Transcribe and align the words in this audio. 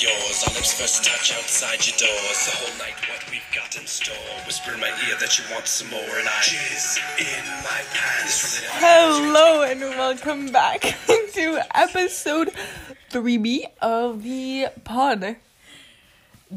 yours. 0.00 0.44
Our 0.48 0.54
lips 0.54 0.72
first 0.72 1.04
touch 1.04 1.32
outside 1.36 1.86
your 1.86 1.96
doors. 1.98 2.46
The 2.46 2.56
whole 2.56 2.78
night, 2.78 2.96
what 3.08 3.30
we've 3.30 3.42
got 3.54 3.76
in 3.76 3.86
store. 3.86 4.16
Whisper 4.46 4.72
in 4.72 4.80
my 4.80 4.88
ear 4.88 5.16
that 5.20 5.38
you 5.38 5.44
want 5.52 5.66
some 5.66 5.90
more, 5.90 6.00
and 6.00 6.26
I 6.26 6.40
jizz 6.40 6.98
in 7.20 7.44
my 7.62 7.80
pants. 7.92 8.62
Hello 8.64 9.62
and 9.62 9.80
welcome 9.80 10.52
back 10.52 10.80
to 11.34 11.60
episode 11.74 12.50
3B 13.10 13.64
of 13.82 14.22
the 14.22 14.68
pod. 14.84 15.36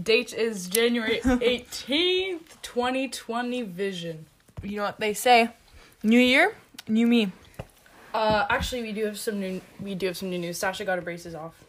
Date 0.01 0.33
is 0.33 0.67
January 0.67 1.19
18th, 1.23 2.61
2020 2.61 3.61
vision. 3.63 4.25
You 4.61 4.77
know 4.77 4.83
what 4.83 5.01
they 5.01 5.13
say? 5.13 5.49
New 6.01 6.19
year, 6.19 6.55
new 6.87 7.07
me. 7.07 7.31
Uh 8.13 8.45
actually 8.49 8.83
we 8.83 8.93
do 8.93 9.05
have 9.05 9.17
some 9.19 9.39
new 9.39 9.59
we 9.81 9.95
do 9.95 10.05
have 10.07 10.15
some 10.15 10.29
new 10.29 10.39
news. 10.39 10.57
Sasha 10.57 10.85
got 10.85 10.95
her 10.95 11.01
braces 11.01 11.35
off. 11.35 11.63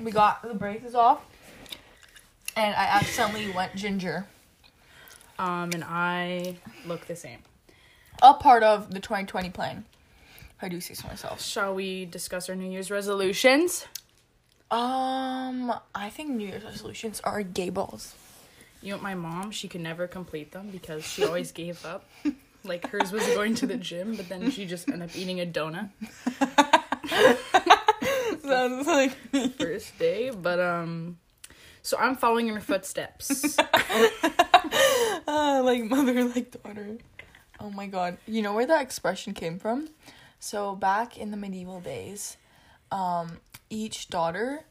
We 0.00 0.10
got 0.10 0.42
the 0.42 0.54
braces 0.54 0.94
off, 0.94 1.20
and 2.56 2.74
I 2.74 2.84
accidentally 2.84 3.50
went 3.52 3.74
ginger. 3.74 4.26
Um 5.38 5.70
and 5.72 5.84
I 5.84 6.56
look 6.86 7.06
the 7.06 7.16
same. 7.16 7.38
A 8.22 8.34
part 8.34 8.62
of 8.62 8.92
the 8.92 9.00
2020 9.00 9.50
plan. 9.50 9.84
I 10.62 10.68
do 10.68 10.80
say 10.80 10.94
so 10.94 11.08
myself. 11.08 11.40
Shall 11.40 11.74
we 11.74 12.04
discuss 12.04 12.50
our 12.50 12.54
New 12.54 12.70
Year's 12.70 12.90
resolutions? 12.90 13.86
Um, 14.70 15.72
I 15.94 16.10
think 16.10 16.30
New 16.30 16.46
Year's 16.46 16.62
resolutions 16.62 17.20
are 17.24 17.42
gay 17.42 17.70
balls. 17.70 18.14
You 18.82 18.94
know 18.94 19.00
my 19.00 19.14
mom, 19.14 19.50
she 19.50 19.68
could 19.68 19.80
never 19.80 20.06
complete 20.06 20.52
them 20.52 20.68
because 20.70 21.04
she 21.04 21.24
always 21.24 21.50
gave 21.52 21.84
up. 21.84 22.08
Like 22.62 22.86
hers 22.88 23.10
was 23.10 23.26
going 23.28 23.54
to 23.56 23.66
the 23.66 23.76
gym, 23.76 24.16
but 24.16 24.28
then 24.28 24.50
she 24.50 24.66
just 24.66 24.88
ended 24.88 25.08
up 25.10 25.16
eating 25.16 25.40
a 25.40 25.46
donut 25.46 25.88
Sounds 28.50 28.86
like 29.32 29.56
first 29.58 29.98
day. 29.98 30.30
But 30.30 30.60
um 30.60 31.18
so 31.82 31.96
I'm 31.98 32.16
following 32.16 32.48
in 32.48 32.54
her 32.54 32.60
footsteps. 32.60 33.58
uh, 35.26 35.62
like 35.64 35.84
mother, 35.84 36.24
like 36.24 36.62
daughter. 36.62 36.98
Oh 37.58 37.70
my 37.70 37.86
god. 37.86 38.18
You 38.26 38.42
know 38.42 38.52
where 38.52 38.66
that 38.66 38.82
expression 38.82 39.32
came 39.32 39.58
from? 39.58 39.88
So 40.38 40.74
back 40.74 41.18
in 41.18 41.30
the 41.30 41.36
medieval 41.36 41.80
days, 41.80 42.36
um, 42.90 43.38
each 43.68 44.08
daughter, 44.08 44.64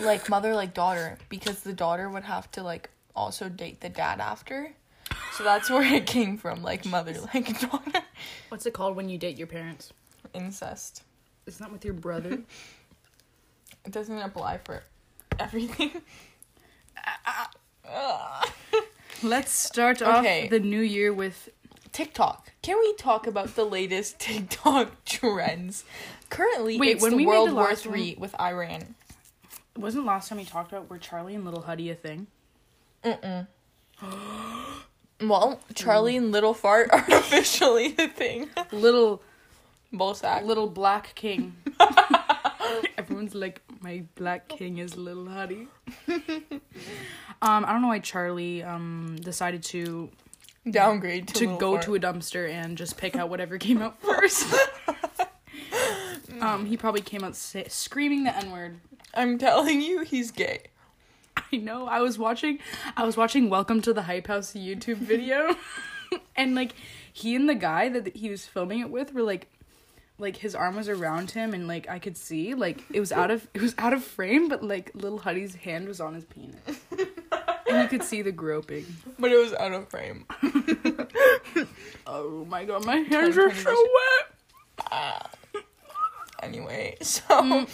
like 0.00 0.28
mother, 0.28 0.54
like 0.54 0.74
daughter, 0.74 1.18
because 1.28 1.60
the 1.60 1.72
daughter 1.72 2.08
would 2.08 2.24
have 2.24 2.50
to 2.52 2.62
like 2.62 2.90
also 3.14 3.48
date 3.48 3.80
the 3.80 3.88
dad 3.88 4.20
after. 4.20 4.72
So 5.32 5.44
that's 5.44 5.70
where 5.70 5.82
it 5.94 6.06
came 6.06 6.36
from, 6.38 6.62
like 6.62 6.84
mother, 6.84 7.14
like 7.34 7.60
daughter. 7.60 8.02
What's 8.48 8.66
it 8.66 8.72
called 8.72 8.96
when 8.96 9.08
you 9.08 9.18
date 9.18 9.36
your 9.36 9.46
parents? 9.46 9.92
Incest. 10.34 11.02
It's 11.46 11.60
not 11.60 11.70
with 11.70 11.84
your 11.84 11.94
brother. 11.94 12.40
It 13.86 13.92
doesn't 13.92 14.18
apply 14.18 14.58
for 14.58 14.82
everything. 15.38 15.92
Let's 19.22 19.52
start 19.52 20.02
Okay. 20.02 20.44
off 20.44 20.50
the 20.50 20.60
new 20.60 20.80
year 20.80 21.12
with 21.12 21.48
TikTok. 21.92 22.52
Can 22.62 22.78
we 22.78 22.94
talk 22.96 23.26
about 23.26 23.54
the 23.54 23.64
latest 23.64 24.18
TikTok 24.20 25.04
trends? 25.04 25.84
Currently, 26.28 26.78
Wait, 26.78 26.96
it's 26.96 27.02
when 27.02 27.12
the 27.12 27.16
we 27.18 27.26
World 27.26 27.50
the 27.50 27.54
War 27.54 27.74
Three 27.74 28.16
with 28.18 28.38
Iran. 28.40 28.94
wasn't 29.76 30.04
last 30.04 30.28
time 30.28 30.38
we 30.38 30.44
talked 30.44 30.72
about 30.72 30.90
were 30.90 30.98
Charlie 30.98 31.34
and 31.34 31.44
Little 31.44 31.62
Huddy 31.62 31.90
a 31.90 31.94
thing? 31.94 32.26
Well, 35.18 35.60
Charlie 35.74 36.18
and 36.18 36.30
Little 36.30 36.52
Fart 36.52 36.90
are 36.92 37.02
officially 37.08 37.94
a 37.98 38.06
thing. 38.06 38.50
Little 38.70 39.22
Ballsack. 39.90 40.44
little 40.44 40.66
black 40.68 41.14
king. 41.14 41.56
Everyone's 43.06 43.36
like, 43.36 43.62
my 43.82 44.02
black 44.16 44.48
king 44.48 44.78
is 44.78 44.96
Little 44.96 45.28
Huddy. 45.28 45.68
um, 46.08 46.60
I 47.40 47.66
don't 47.72 47.80
know 47.80 47.86
why 47.86 48.00
Charlie 48.00 48.64
um 48.64 49.16
decided 49.20 49.62
to 49.64 50.10
Downgrade 50.68 51.28
to, 51.28 51.34
to 51.34 51.58
go 51.58 51.74
Fart. 51.74 51.84
to 51.84 51.94
a 51.94 52.00
dumpster 52.00 52.50
and 52.50 52.76
just 52.76 52.96
pick 52.96 53.14
out 53.14 53.28
whatever 53.28 53.58
came 53.58 53.80
out 53.80 54.02
first. 54.02 54.52
um, 56.40 56.66
he 56.66 56.76
probably 56.76 57.00
came 57.00 57.22
out 57.22 57.36
sa- 57.36 57.68
screaming 57.68 58.24
the 58.24 58.36
N 58.36 58.50
word. 58.50 58.80
I'm 59.14 59.38
telling 59.38 59.80
you, 59.80 60.02
he's 60.02 60.32
gay. 60.32 60.62
I 61.36 61.58
know. 61.58 61.86
I 61.86 62.00
was 62.00 62.18
watching 62.18 62.58
I 62.96 63.04
was 63.04 63.16
watching 63.16 63.48
Welcome 63.48 63.82
to 63.82 63.92
the 63.92 64.02
Hype 64.02 64.26
House 64.26 64.54
YouTube 64.54 64.96
video. 64.96 65.54
and 66.36 66.56
like 66.56 66.74
he 67.12 67.36
and 67.36 67.48
the 67.48 67.54
guy 67.54 67.88
that 67.88 68.16
he 68.16 68.30
was 68.30 68.46
filming 68.46 68.80
it 68.80 68.90
with 68.90 69.14
were 69.14 69.22
like 69.22 69.46
like 70.18 70.36
his 70.36 70.54
arm 70.54 70.76
was 70.76 70.88
around 70.88 71.30
him 71.32 71.52
and 71.54 71.68
like 71.68 71.88
I 71.88 71.98
could 71.98 72.16
see 72.16 72.54
like 72.54 72.82
it 72.92 73.00
was 73.00 73.12
out 73.12 73.30
of 73.30 73.46
it 73.54 73.60
was 73.60 73.74
out 73.78 73.92
of 73.92 74.02
frame 74.02 74.48
but 74.48 74.62
like 74.62 74.90
little 74.94 75.18
Huddy's 75.18 75.54
hand 75.56 75.86
was 75.88 76.00
on 76.00 76.14
his 76.14 76.24
penis. 76.24 76.56
and 77.68 77.82
you 77.82 77.88
could 77.88 78.02
see 78.02 78.22
the 78.22 78.32
groping. 78.32 78.86
But 79.18 79.30
it 79.32 79.36
was 79.36 79.52
out 79.54 79.72
of 79.72 79.88
frame. 79.90 80.24
Oh 82.08 82.44
my 82.48 82.64
god, 82.64 82.84
my 82.86 82.96
hands 82.98 83.36
are 83.36 83.52
so 83.52 83.74
wet. 84.92 85.26
Anyway, 86.42 86.96
so 87.02 87.20
Mm. 87.42 87.68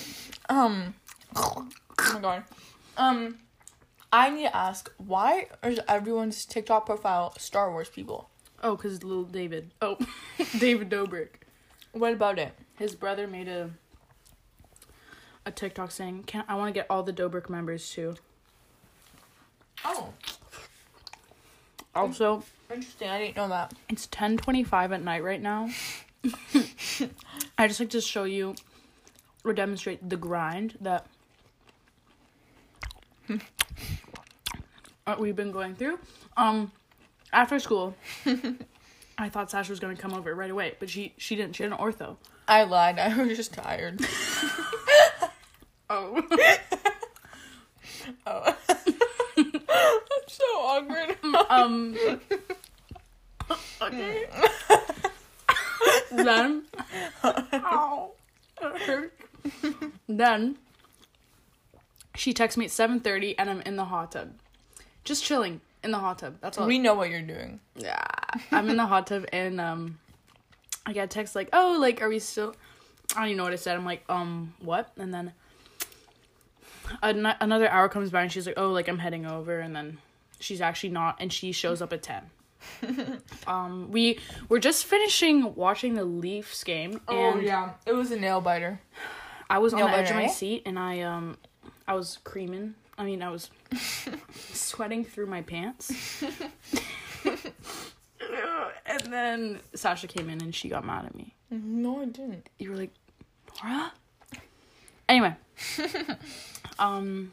um 0.48 0.94
oh 1.36 1.68
my 2.14 2.20
god. 2.20 2.44
Um 2.96 3.38
I 4.12 4.30
need 4.30 4.44
to 4.44 4.56
ask 4.56 4.90
why 4.98 5.48
is 5.62 5.80
everyone's 5.88 6.44
TikTok 6.44 6.86
profile 6.86 7.34
Star 7.38 7.70
Wars 7.70 7.88
people? 7.88 8.30
Oh, 8.62 8.76
cuz 8.76 9.02
little 9.02 9.24
David. 9.24 9.72
Oh, 9.82 9.98
David 10.58 10.88
Dobrik. 10.90 11.41
What 11.92 12.12
about 12.12 12.38
it? 12.38 12.54
His 12.78 12.94
brother 12.94 13.26
made 13.26 13.48
a 13.48 13.70
a 15.44 15.50
TikTok 15.50 15.90
saying, 15.90 16.24
"Can 16.24 16.44
I 16.48 16.54
want 16.54 16.68
to 16.68 16.72
get 16.72 16.86
all 16.88 17.02
the 17.02 17.12
Dobrik 17.12 17.48
members 17.50 17.90
too?" 17.90 18.14
Oh, 19.84 20.12
Also, 21.94 22.44
interesting. 22.70 23.08
I 23.08 23.18
didn't 23.18 23.36
know 23.36 23.48
that. 23.48 23.74
It's 23.88 24.06
10:25 24.06 24.92
at 24.92 25.02
night 25.02 25.22
right 25.22 25.40
now. 25.42 25.68
I 27.58 27.66
just 27.68 27.80
like 27.80 27.90
to 27.90 28.00
show 28.00 28.24
you 28.24 28.54
or 29.44 29.52
demonstrate 29.52 30.08
the 30.08 30.16
grind 30.16 30.78
that 30.80 31.06
uh, 35.06 35.16
we've 35.18 35.36
been 35.36 35.50
going 35.52 35.74
through. 35.74 35.98
Um 36.36 36.70
after 37.32 37.58
school, 37.58 37.94
I 39.18 39.28
thought 39.28 39.50
Sasha 39.50 39.70
was 39.70 39.80
going 39.80 39.94
to 39.94 40.00
come 40.00 40.14
over 40.14 40.34
right 40.34 40.50
away, 40.50 40.74
but 40.78 40.88
she 40.90 41.12
she 41.16 41.36
didn't. 41.36 41.56
She 41.56 41.62
had 41.62 41.72
an 41.72 41.78
ortho. 41.78 42.16
I 42.48 42.64
lied. 42.64 42.98
I 43.00 43.16
was 43.22 43.36
just 43.36 43.52
tired. 43.54 44.00
Oh. 45.90 46.22
oh. 48.26 48.56
I'm 49.36 50.26
so 50.26 50.44
awkward. 50.44 51.16
um 51.50 51.96
Okay. 53.80 54.26
then 56.10 56.64
ow, 57.24 58.10
then 60.08 60.56
she 62.14 62.32
texts 62.32 62.56
me 62.56 62.64
at 62.66 62.70
7:30 62.70 63.34
and 63.38 63.50
I'm 63.50 63.60
in 63.62 63.76
the 63.76 63.86
hot 63.86 64.12
tub. 64.12 64.32
Just 65.04 65.24
chilling 65.24 65.60
in 65.84 65.90
the 65.90 65.98
hot 65.98 66.18
tub. 66.18 66.36
That's 66.40 66.58
all. 66.58 66.66
We 66.66 66.78
know 66.78 66.94
what 66.94 67.10
you're 67.10 67.22
doing. 67.22 67.60
yeah. 67.76 68.04
I'm 68.50 68.68
in 68.70 68.76
the 68.76 68.86
hot 68.86 69.06
tub 69.06 69.26
and 69.32 69.60
um 69.60 69.98
I 70.86 70.92
got 70.92 71.02
a 71.02 71.06
text 71.08 71.34
like, 71.36 71.48
"Oh, 71.52 71.76
like 71.80 72.00
are 72.02 72.08
we 72.08 72.18
still 72.18 72.54
I 73.14 73.20
don't 73.20 73.26
even 73.28 73.36
know 73.38 73.44
what 73.44 73.52
I 73.52 73.56
said. 73.56 73.76
I'm 73.76 73.84
like, 73.84 74.04
"Um, 74.08 74.54
what?" 74.60 74.90
And 74.96 75.12
then 75.12 75.32
an- 77.02 77.36
another 77.40 77.68
hour 77.68 77.88
comes 77.88 78.10
by 78.10 78.22
and 78.22 78.32
she's 78.32 78.46
like, 78.46 78.58
"Oh, 78.58 78.70
like 78.70 78.88
I'm 78.88 78.98
heading 78.98 79.26
over." 79.26 79.60
And 79.60 79.74
then 79.74 79.98
she's 80.40 80.60
actually 80.60 80.90
not 80.90 81.16
and 81.20 81.32
she 81.32 81.52
shows 81.52 81.80
up 81.82 81.92
at 81.92 82.02
10. 82.02 82.22
um 83.48 83.90
we 83.90 84.18
were 84.48 84.58
just 84.60 84.84
finishing 84.84 85.54
watching 85.56 85.94
the 85.94 86.04
Leafs 86.04 86.62
game 86.62 86.92
and 87.08 87.36
Oh, 87.36 87.40
yeah, 87.40 87.72
it 87.86 87.92
was 87.92 88.10
a 88.12 88.16
nail 88.18 88.40
biter. 88.40 88.80
I 89.50 89.58
was 89.58 89.74
on 89.74 89.80
No 89.80 89.86
the 89.86 89.92
edge 89.96 90.10
of 90.10 90.16
my 90.16 90.24
eh? 90.24 90.28
seat 90.28 90.62
and 90.64 90.78
I 90.78 91.00
um 91.00 91.38
I 91.88 91.94
was 91.94 92.18
creaming. 92.24 92.74
I 92.98 93.04
mean, 93.04 93.22
I 93.22 93.30
was 93.30 93.50
sweating 94.52 95.04
through 95.04 95.26
my 95.26 95.42
pants. 95.42 96.22
and 98.86 99.00
then 99.12 99.60
Sasha 99.74 100.06
came 100.06 100.28
in 100.28 100.42
and 100.42 100.54
she 100.54 100.68
got 100.68 100.84
mad 100.84 101.06
at 101.06 101.14
me. 101.14 101.34
No, 101.50 102.02
I 102.02 102.06
didn't. 102.06 102.48
You 102.58 102.70
were 102.70 102.76
like, 102.76 102.92
Nora? 103.62 103.92
Anyway. 105.08 105.34
um 106.78 107.32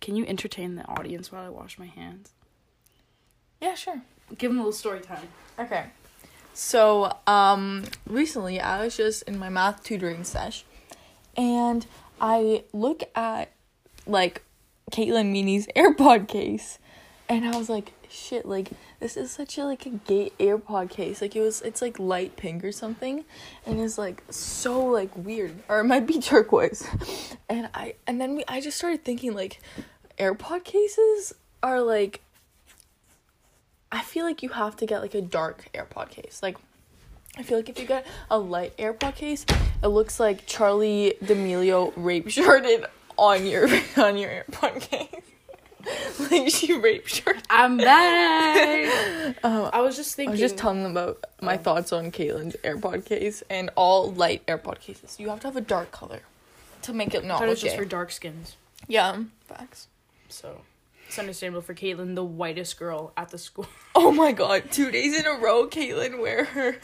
can 0.00 0.14
you 0.16 0.24
entertain 0.26 0.76
the 0.76 0.84
audience 0.86 1.32
while 1.32 1.44
I 1.44 1.48
wash 1.48 1.78
my 1.78 1.86
hands? 1.86 2.32
Yeah, 3.60 3.74
sure. 3.74 4.00
Give 4.36 4.50
them 4.50 4.58
a 4.58 4.62
little 4.62 4.72
story 4.72 5.00
time. 5.00 5.28
Okay. 5.58 5.86
So, 6.54 7.16
um, 7.26 7.84
recently 8.06 8.60
I 8.60 8.84
was 8.84 8.96
just 8.96 9.22
in 9.24 9.38
my 9.38 9.48
math 9.48 9.82
tutoring 9.82 10.24
sesh, 10.24 10.64
and 11.36 11.86
I 12.20 12.64
look 12.72 13.02
at 13.14 13.52
like 14.08 14.42
Caitlin 14.90 15.30
Meany's 15.30 15.66
AirPod 15.76 16.28
case, 16.28 16.78
and 17.28 17.46
I 17.46 17.56
was 17.56 17.68
like, 17.68 17.92
shit, 18.10 18.46
like 18.46 18.70
this 19.00 19.16
is 19.16 19.30
such 19.30 19.58
a 19.58 19.64
like 19.64 19.86
a 19.86 19.90
gay 19.90 20.32
AirPod 20.40 20.90
case. 20.90 21.20
Like 21.20 21.36
it 21.36 21.40
was, 21.40 21.60
it's 21.62 21.82
like 21.82 21.98
light 21.98 22.36
pink 22.36 22.64
or 22.64 22.72
something, 22.72 23.24
and 23.66 23.80
it's 23.80 23.98
like 23.98 24.22
so 24.30 24.84
like 24.84 25.14
weird, 25.16 25.54
or 25.68 25.80
it 25.80 25.84
might 25.84 26.06
be 26.06 26.18
turquoise. 26.20 26.86
And 27.48 27.68
I 27.74 27.94
and 28.06 28.20
then 28.20 28.36
we, 28.36 28.44
I 28.48 28.60
just 28.60 28.78
started 28.78 29.04
thinking 29.04 29.34
like, 29.34 29.60
AirPod 30.18 30.64
cases 30.64 31.34
are 31.62 31.80
like. 31.80 32.22
I 33.90 34.02
feel 34.02 34.26
like 34.26 34.42
you 34.42 34.50
have 34.50 34.76
to 34.76 34.86
get 34.86 35.00
like 35.00 35.14
a 35.14 35.22
dark 35.22 35.68
AirPod 35.74 36.10
case, 36.10 36.40
like. 36.42 36.56
I 37.36 37.42
feel 37.42 37.56
like 37.56 37.68
if 37.68 37.78
you 37.78 37.86
get 37.86 38.04
a 38.32 38.38
light 38.38 38.76
AirPod 38.78 39.14
case, 39.14 39.46
it 39.80 39.86
looks 39.86 40.18
like 40.18 40.44
Charlie 40.46 41.14
D'Amelio 41.24 41.92
rape 41.94 42.28
shirted 42.30 42.84
on 43.18 43.44
your 43.46 43.64
on 43.96 44.16
your 44.16 44.30
AirPod 44.30 44.80
case. 44.80 45.08
like 46.30 46.48
she 46.50 46.72
rape 46.78 47.06
shirted. 47.06 47.42
I'm 47.50 47.76
back. 47.76 49.36
Uh, 49.44 49.70
I 49.72 49.80
was 49.82 49.94
just 49.96 50.14
thinking. 50.16 50.30
I 50.30 50.32
was 50.32 50.40
just 50.40 50.56
telling 50.56 50.82
them 50.82 50.92
about 50.92 51.22
my 51.42 51.54
Oh. 51.54 51.58
thoughts 51.58 51.92
on 51.92 52.10
Caitlin's 52.10 52.56
AirPod 52.64 53.04
case 53.04 53.42
and 53.50 53.70
all 53.76 54.10
light 54.12 54.44
AirPod 54.46 54.80
cases. 54.80 55.16
You 55.20 55.28
have 55.28 55.40
to 55.40 55.46
have 55.48 55.56
a 55.56 55.60
dark 55.60 55.90
color 55.92 56.20
to 56.82 56.92
make 56.94 57.14
it 57.14 57.24
not 57.24 57.38
thought 57.40 57.48
it 57.50 57.56
just 57.58 57.76
for 57.76 57.84
dark 57.84 58.10
skins. 58.10 58.56
yeah, 58.88 59.22
facts. 59.46 59.88
So 60.30 60.62
it's 61.06 61.18
understandable 61.18 61.60
for 61.62 61.74
Caitlyn, 61.74 62.14
the 62.14 62.24
whitest 62.24 62.78
girl 62.78 63.12
at 63.16 63.28
the 63.30 63.38
school. 63.38 63.66
Oh 63.94 64.10
my 64.12 64.32
god, 64.32 64.70
two 64.72 64.90
days 64.90 65.18
in 65.18 65.26
a 65.26 65.32
row, 65.38 65.66
Caitlyn 65.68 66.20
wear 66.20 66.44
her 66.46 66.76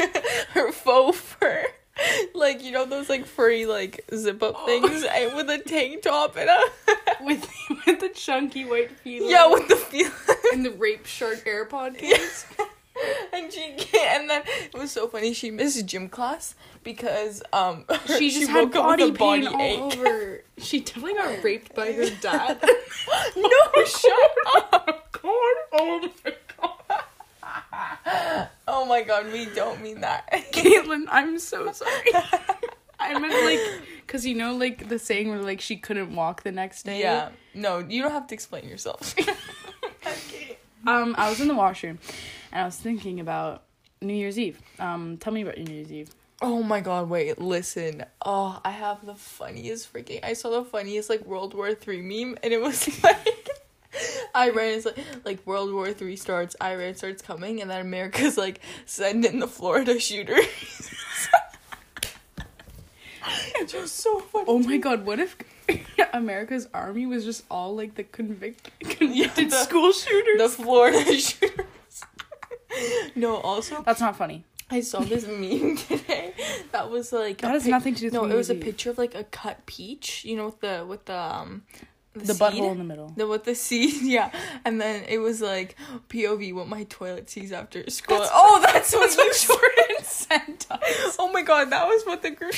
her 0.50 0.70
faux 0.72 1.16
fur. 1.18 1.66
Like, 2.34 2.62
you 2.62 2.72
know 2.72 2.84
those 2.84 3.08
like 3.08 3.24
furry 3.26 3.64
like 3.66 4.04
zip 4.14 4.42
up 4.42 4.56
things 4.66 5.04
and 5.04 5.34
with 5.36 5.48
a 5.50 5.58
tank 5.58 6.02
top 6.02 6.36
and 6.36 6.50
a 6.50 6.58
with 7.24 7.48
with 7.86 8.00
the 8.00 8.08
chunky 8.10 8.64
white 8.64 8.90
feet. 8.90 9.22
Yeah, 9.24 9.46
with 9.52 9.68
the 9.68 9.76
feel 9.76 10.10
and 10.52 10.64
the 10.64 10.72
rape 10.72 11.06
shirt 11.06 11.44
AirPod 11.44 11.96
case. 11.98 12.46
and 13.32 13.52
she 13.52 13.76
and 14.10 14.28
then 14.30 14.42
it 14.46 14.74
was 14.74 14.90
so 14.90 15.06
funny, 15.08 15.32
she 15.32 15.50
missed 15.50 15.84
gym 15.86 16.08
class 16.08 16.54
because 16.82 17.42
um 17.52 17.84
She 18.18 18.30
just 18.30 18.48
had 18.50 18.64
up 18.76 18.98
with 18.98 19.18
body 19.18 19.46
a 19.46 19.50
pain 19.50 19.60
ache. 19.60 19.80
all 19.80 19.92
over. 19.92 20.42
She 20.58 20.80
definitely 20.80 21.14
got 21.14 21.42
raped 21.44 21.74
by 21.74 21.92
her 21.92 22.10
dad. 22.20 22.58
no, 23.36 23.84
shut 23.84 24.12
up. 24.72 25.12
God, 25.12 25.56
oh 25.72 26.00
my 26.02 26.10
god. 26.24 26.36
Oh 28.06 28.86
my 28.86 29.02
god, 29.02 29.32
we 29.32 29.46
don't 29.46 29.82
mean 29.82 30.00
that. 30.00 30.30
Caitlin, 30.52 31.04
I'm 31.08 31.38
so 31.38 31.70
sorry. 31.72 32.12
I 32.98 33.18
meant 33.18 33.44
like, 33.44 33.60
cause 34.06 34.24
you 34.24 34.34
know, 34.34 34.56
like 34.56 34.88
the 34.88 34.98
saying 34.98 35.28
where 35.28 35.42
like 35.42 35.60
she 35.60 35.76
couldn't 35.76 36.14
walk 36.14 36.42
the 36.42 36.52
next 36.52 36.84
day. 36.84 37.00
yeah. 37.00 37.30
No, 37.54 37.78
you 37.78 38.02
don't 38.02 38.10
have 38.12 38.26
to 38.28 38.34
explain 38.34 38.68
yourself. 38.68 39.14
Um, 40.86 41.14
I 41.16 41.30
was 41.30 41.40
in 41.40 41.48
the 41.48 41.54
washroom, 41.54 41.98
and 42.52 42.60
I 42.60 42.64
was 42.66 42.76
thinking 42.76 43.18
about 43.18 43.62
New 44.02 44.12
Year's 44.12 44.38
Eve. 44.38 44.60
Um, 44.78 45.16
tell 45.16 45.32
me 45.32 45.40
about 45.40 45.56
your 45.56 45.66
New 45.66 45.76
Year's 45.76 45.90
Eve. 45.90 46.10
Oh 46.42 46.62
my 46.62 46.80
god, 46.80 47.08
wait, 47.08 47.40
listen. 47.40 48.04
Oh, 48.22 48.60
I 48.62 48.70
have 48.70 49.06
the 49.06 49.14
funniest 49.14 49.90
freaking 49.90 50.22
I 50.22 50.34
saw 50.34 50.50
the 50.50 50.62
funniest 50.62 51.08
like 51.08 51.24
World 51.24 51.54
War 51.54 51.74
Three 51.74 52.02
meme 52.02 52.36
and 52.42 52.52
it 52.52 52.60
was 52.60 53.02
like 53.02 53.43
Iran 54.36 54.66
is 54.66 54.84
like 54.84 54.98
like 55.24 55.46
World 55.46 55.72
War 55.72 55.92
Three 55.92 56.16
starts, 56.16 56.56
Iran 56.62 56.94
starts 56.94 57.22
coming, 57.22 57.60
and 57.60 57.70
then 57.70 57.80
America's 57.80 58.36
like 58.36 58.60
send 58.86 59.24
in 59.24 59.38
the 59.38 59.48
Florida 59.48 59.98
shooter. 60.00 60.36
it's 63.56 63.72
just 63.72 63.96
so 63.96 64.18
funny. 64.20 64.44
Oh 64.48 64.58
my 64.58 64.76
god, 64.76 65.06
what 65.06 65.18
if 65.20 65.36
America's 66.12 66.68
army 66.74 67.06
was 67.06 67.24
just 67.24 67.44
all 67.50 67.74
like 67.74 67.94
the 67.94 68.04
convict 68.04 68.70
convicted 68.80 69.50
the- 69.50 69.56
school 69.56 69.92
shooters? 69.92 70.38
The 70.38 70.48
Florida 70.62 71.18
shooters. 71.18 71.66
no, 73.14 73.36
also 73.36 73.82
That's 73.82 74.00
not 74.00 74.16
funny. 74.16 74.44
I 74.70 74.80
saw 74.80 75.00
this 75.00 75.26
meme 75.26 75.76
today 75.76 76.34
that 76.72 76.90
was 76.90 77.12
like 77.12 77.38
That 77.42 77.52
has 77.52 77.66
nothing 77.66 77.94
to 77.94 78.00
do 78.00 78.06
with 78.06 78.14
No, 78.14 78.24
it 78.24 78.34
was 78.34 78.50
a 78.50 78.54
picture 78.54 78.90
of 78.90 78.98
like 78.98 79.14
a 79.14 79.24
cut 79.24 79.64
peach, 79.66 80.24
you 80.24 80.36
know, 80.36 80.46
with 80.46 80.60
the 80.60 80.84
with 80.88 81.04
the 81.04 81.16
um 81.16 81.62
The 82.14 82.26
seed? 82.34 82.40
butthole 82.40 82.72
in 82.72 82.78
the 82.78 82.84
middle. 82.84 83.12
The 83.16 83.26
with 83.26 83.44
the 83.44 83.54
seed, 83.54 84.02
yeah. 84.02 84.30
And 84.64 84.80
then 84.80 85.04
it 85.08 85.18
was 85.18 85.40
like 85.42 85.76
POV 86.08 86.54
what 86.54 86.68
my 86.68 86.84
toilet 86.84 87.28
sees 87.28 87.50
after 87.52 87.88
school. 87.90 88.18
That's- 88.18 88.32
oh, 88.34 88.60
that's, 88.64 88.92
That's 88.92 89.16
what 89.16 89.42
you 89.42 89.48
Jordan 89.48 89.96
sent 90.04 90.66
us. 90.70 91.16
Oh 91.18 91.30
my 91.32 91.42
god, 91.42 91.70
that 91.70 91.86
was 91.86 92.04
what 92.04 92.22
the 92.22 92.30
group 92.30 92.54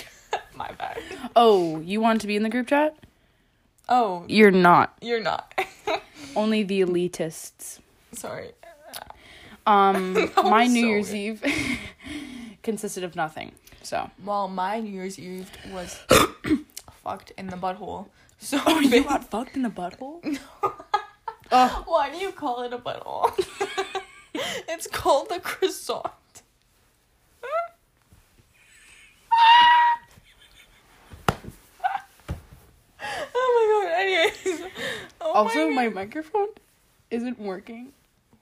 My 0.54 0.70
bad. 0.72 0.98
Oh, 1.34 1.80
you 1.80 2.00
want 2.00 2.20
to 2.20 2.26
be 2.26 2.36
in 2.36 2.42
the 2.42 2.48
group 2.50 2.66
chat? 2.68 2.96
Oh, 3.88 4.24
You're 4.28 4.50
not. 4.50 4.96
you're 5.00 5.22
not. 5.22 5.52
Only 6.34 6.62
the 6.64 6.80
elitists. 6.82 7.78
Sorry. 8.12 8.50
Um, 9.66 10.30
my 10.44 10.66
New 10.66 10.80
so 10.82 10.86
Year's 10.86 11.14
Eve 11.14 11.42
consisted 12.62 13.04
of 13.04 13.16
nothing. 13.16 13.52
So. 13.82 14.10
Well, 14.24 14.48
my 14.48 14.80
New 14.80 14.90
Year's 14.90 15.18
Eve 15.18 15.50
was 15.72 15.98
fucked 17.04 17.32
in 17.38 17.46
the 17.48 17.56
butthole. 17.56 18.06
So 18.38 18.60
Oh, 18.66 18.80
you 18.80 19.02
got 19.04 19.30
fucked 19.30 19.56
in 19.56 19.62
the 19.62 19.68
butthole? 19.70 20.38
oh, 21.52 21.84
Why 21.86 22.10
do 22.10 22.18
you 22.18 22.32
call 22.32 22.62
it 22.62 22.72
a 22.72 22.78
butthole? 22.78 23.32
it's 24.34 24.86
called 24.86 25.28
a 25.30 25.40
croissant. 25.40 26.06
oh 33.02 33.82
my 33.82 33.88
god, 33.88 34.00
anyways. 34.00 34.62
Oh 35.20 35.32
also, 35.32 35.68
my, 35.70 35.88
my 35.88 36.04
microphone 36.04 36.48
isn't 37.10 37.38
working. 37.38 37.92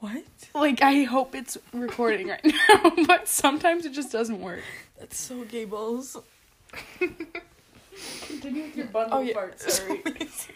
What? 0.01 0.25
Like, 0.55 0.83
I 0.83 1.05
hope 1.05 1.35
it's 1.35 1.57
recording 1.73 2.29
right 2.29 2.45
now, 2.45 2.93
but 3.07 3.27
sometimes 3.27 3.87
it 3.87 3.93
just 3.93 4.13
doesn't 4.13 4.41
work. 4.41 4.61
That's 4.99 5.19
so 5.19 5.45
gay 5.45 5.65
balls. 5.65 6.17
Continue 8.45 8.65
with 8.65 8.77
your 8.77 8.87
bundle 8.89 9.19
Oh 9.19 9.23
yeah. 9.23 9.33
part, 9.33 9.59
sorry. 9.71 10.03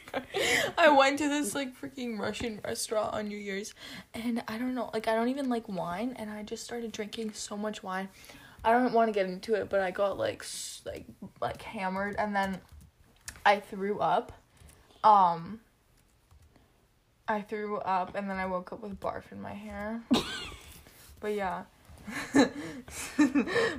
I 0.79 0.91
went 0.91 1.19
to 1.21 1.29
this 1.29 1.55
like 1.55 1.75
freaking 1.81 2.19
Russian 2.19 2.61
restaurant 2.63 3.15
on 3.15 3.29
New 3.29 3.39
Year's 3.39 3.73
and 4.13 4.43
I 4.47 4.59
don't 4.59 4.75
know, 4.75 4.91
like 4.93 5.09
I 5.09 5.15
don't 5.15 5.29
even 5.29 5.49
like 5.49 5.67
wine 5.69 6.15
and 6.19 6.31
I 6.31 6.43
just 6.43 6.65
started 6.65 6.93
drinking 6.93 7.33
so 7.33 7.57
much 7.57 7.83
wine. 7.83 8.09
I 8.63 8.73
don't 8.73 8.93
want 8.93 9.09
to 9.09 9.13
get 9.13 9.25
into 9.27 9.55
it, 9.55 9.71
but 9.71 9.81
I 9.81 9.91
got 9.91 10.19
like 10.19 10.43
s- 10.43 10.83
like 10.85 11.07
like 11.41 11.63
hammered 11.63 12.17
and 12.19 12.37
then 12.37 12.61
I 13.47 13.61
threw 13.61 14.01
up. 14.01 14.33
Um 15.03 15.61
I 17.27 17.41
threw 17.41 17.79
up 17.79 18.15
and 18.15 18.29
then 18.29 18.37
I 18.37 18.45
woke 18.47 18.71
up 18.73 18.81
with 18.83 19.01
barf 19.01 19.33
in 19.33 19.41
my 19.41 19.55
hair. 19.55 20.03
but 21.21 21.35
yeah. 21.35 21.65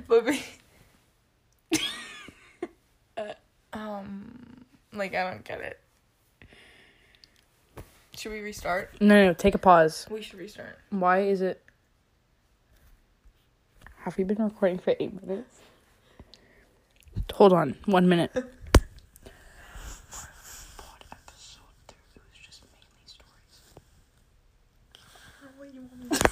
but 0.08 0.26
be- 0.26 0.42
uh, 3.16 3.34
um 3.80 4.64
like 4.92 5.14
I 5.14 5.30
don't 5.30 5.44
get 5.44 5.60
it. 5.60 5.80
Should 8.16 8.32
we 8.32 8.40
restart? 8.40 9.00
No, 9.00 9.26
no, 9.26 9.32
take 9.32 9.54
a 9.54 9.58
pause. 9.58 10.06
We 10.10 10.20
should 10.20 10.38
restart. 10.38 10.78
Why 10.90 11.20
is 11.22 11.40
it. 11.40 11.62
Have 14.04 14.18
we 14.18 14.24
been 14.24 14.42
recording 14.42 14.78
for 14.78 14.94
eight 14.98 15.22
minutes? 15.22 15.60
Hold 17.32 17.52
on, 17.52 17.76
one 17.86 18.08
minute. 18.08 18.32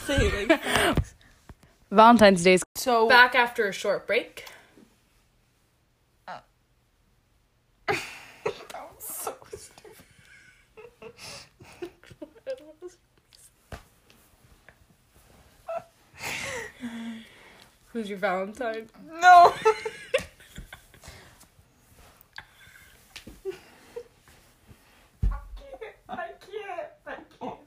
Valentine's 1.91 2.43
Day's 2.43 2.63
so. 2.75 3.09
back 3.09 3.35
after 3.35 3.69
a 3.69 3.73
short 3.73 4.07
break. 4.07 4.45
That 7.87 8.89
was 8.95 9.05
so 9.05 9.35
stupid. 9.55 10.05
Who's 17.93 18.08
your 18.08 18.08
Valentine? 18.19 18.89
No. 19.21 19.55
I 26.09 26.29
can't. 26.47 26.89
I 27.07 27.17
can't. 27.41 27.59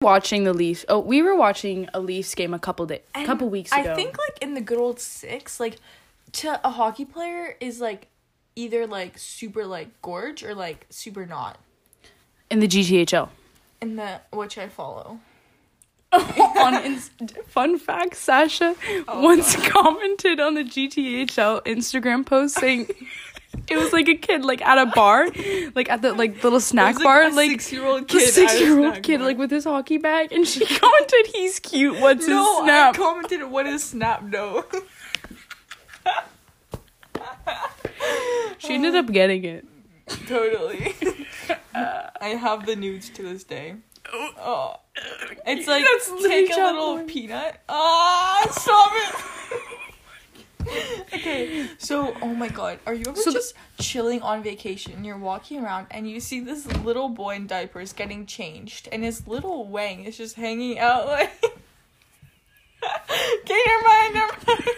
Watching 0.00 0.44
the 0.44 0.52
Leafs. 0.52 0.84
Oh, 0.88 0.98
we 0.98 1.22
were 1.22 1.34
watching 1.36 1.88
a 1.94 2.00
Leafs 2.00 2.34
game 2.34 2.54
a 2.54 2.58
couple 2.58 2.86
days, 2.86 3.00
And 3.14 3.26
couple 3.26 3.48
weeks 3.48 3.72
ago. 3.72 3.92
I 3.92 3.94
think 3.94 4.18
like 4.18 4.38
in 4.40 4.54
the 4.54 4.60
good 4.60 4.78
old 4.78 4.98
six, 5.00 5.60
like 5.60 5.76
to 6.32 6.60
a 6.64 6.70
hockey 6.70 7.04
player 7.04 7.56
is 7.60 7.80
like 7.80 8.08
either 8.56 8.86
like 8.86 9.16
super 9.18 9.64
like 9.64 9.88
gorge 10.02 10.42
or 10.42 10.54
like 10.54 10.86
super 10.90 11.26
not. 11.26 11.58
in 12.50 12.60
the 12.60 12.68
GTHL. 12.68 13.28
In 13.80 13.96
the 13.96 14.20
which 14.32 14.58
I 14.58 14.68
follow. 14.68 15.20
on 16.58 16.74
ins- 16.84 17.10
fun 17.46 17.78
fact, 17.78 18.16
Sasha 18.16 18.74
Oh, 19.08 19.22
once 19.22 19.56
commented 19.68 20.40
on 20.40 20.54
the 20.54 20.64
GTHL 20.64 21.64
Instagram 21.64 22.24
post 22.26 22.56
saying 22.58 22.88
It 23.68 23.76
was 23.76 23.92
like 23.92 24.08
a 24.08 24.14
kid, 24.14 24.44
like 24.44 24.62
at 24.62 24.78
a 24.78 24.86
bar, 24.86 25.28
like 25.74 25.88
at 25.90 26.02
the 26.02 26.14
like 26.14 26.42
little 26.42 26.60
snack 26.60 26.96
like, 26.96 27.04
bar, 27.04 27.22
a 27.24 27.30
like 27.30 27.50
six-year-old 27.50 28.08
kid 28.08 28.28
six-year-old 28.32 29.02
kid, 29.02 29.18
bar. 29.18 29.26
like 29.28 29.38
with 29.38 29.50
his 29.50 29.64
hockey 29.64 29.98
bag, 29.98 30.32
and 30.32 30.46
she 30.46 30.64
commented, 30.80 31.26
"He's 31.32 31.58
cute. 31.60 32.00
What's 32.00 32.26
no, 32.26 32.56
his 32.56 32.64
snap?" 32.64 32.94
I 32.94 32.98
commented 32.98 33.44
what 33.44 33.66
is 33.66 33.84
snap 33.84 34.22
no. 34.22 34.64
she 38.58 38.74
ended 38.74 38.94
up 38.96 39.06
getting 39.12 39.44
it. 39.44 39.66
totally. 40.26 40.94
I 41.74 42.28
have 42.28 42.66
the 42.66 42.76
nudes 42.76 43.10
to 43.10 43.22
this 43.22 43.44
day. 43.44 43.76
Oh. 44.12 44.30
oh. 44.38 44.76
It's 44.96 45.66
like 45.68 45.84
That's 45.84 46.22
take 46.26 46.50
a 46.52 46.56
little 46.56 46.96
Boy. 46.98 47.04
peanut. 47.06 47.60
Ah, 47.68 48.46
stop 48.50 48.92
it. 48.94 49.14
okay, 51.14 51.68
so 51.78 52.14
oh 52.22 52.34
my 52.34 52.48
god, 52.48 52.78
are 52.86 52.94
you 52.94 53.04
ever 53.08 53.16
So 53.16 53.30
the- 53.30 53.38
just 53.38 53.54
chilling 53.80 54.22
on 54.22 54.42
vacation? 54.42 55.02
You're 55.04 55.18
walking 55.18 55.64
around 55.64 55.86
and 55.90 56.08
you 56.08 56.20
see 56.20 56.40
this 56.40 56.66
little 56.84 57.08
boy 57.08 57.34
in 57.36 57.46
diapers 57.46 57.92
getting 57.92 58.26
changed, 58.26 58.88
and 58.92 59.02
his 59.02 59.26
little 59.26 59.66
wang 59.66 60.04
is 60.04 60.16
just 60.16 60.36
hanging 60.36 60.78
out 60.78 61.06
like. 61.06 61.32
okay, 62.82 63.60
never 63.66 63.84
mind, 63.88 64.14
never 64.14 64.32
mind. 64.46 64.68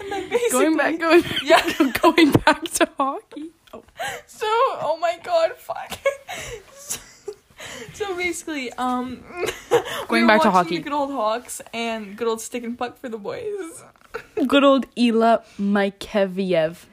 And 0.00 0.12
then 0.12 0.40
Going 0.50 0.76
back, 0.76 0.98
going, 0.98 1.24
yeah. 1.42 1.62
going 2.02 2.32
back 2.32 2.62
to 2.64 2.88
hockey. 2.98 3.50
Oh. 3.72 3.82
So, 4.26 4.46
oh 4.46 4.98
my 5.00 5.18
god, 5.22 5.52
fuck. 5.56 5.98
so, 6.76 7.00
so 7.94 8.16
basically, 8.16 8.72
um, 8.74 9.22
Going 10.08 10.22
were 10.22 10.28
back 10.28 10.42
to 10.42 10.50
hockey. 10.50 10.78
Good 10.78 10.92
old 10.92 11.10
Hawks 11.10 11.60
and 11.74 12.16
good 12.16 12.28
old 12.28 12.40
stick 12.40 12.62
and 12.64 12.78
puck 12.78 12.98
for 12.98 13.08
the 13.08 13.18
boys. 13.18 13.82
Good 14.46 14.64
old 14.64 14.86
Ila 14.96 15.42
Mikeviev. 15.58 16.84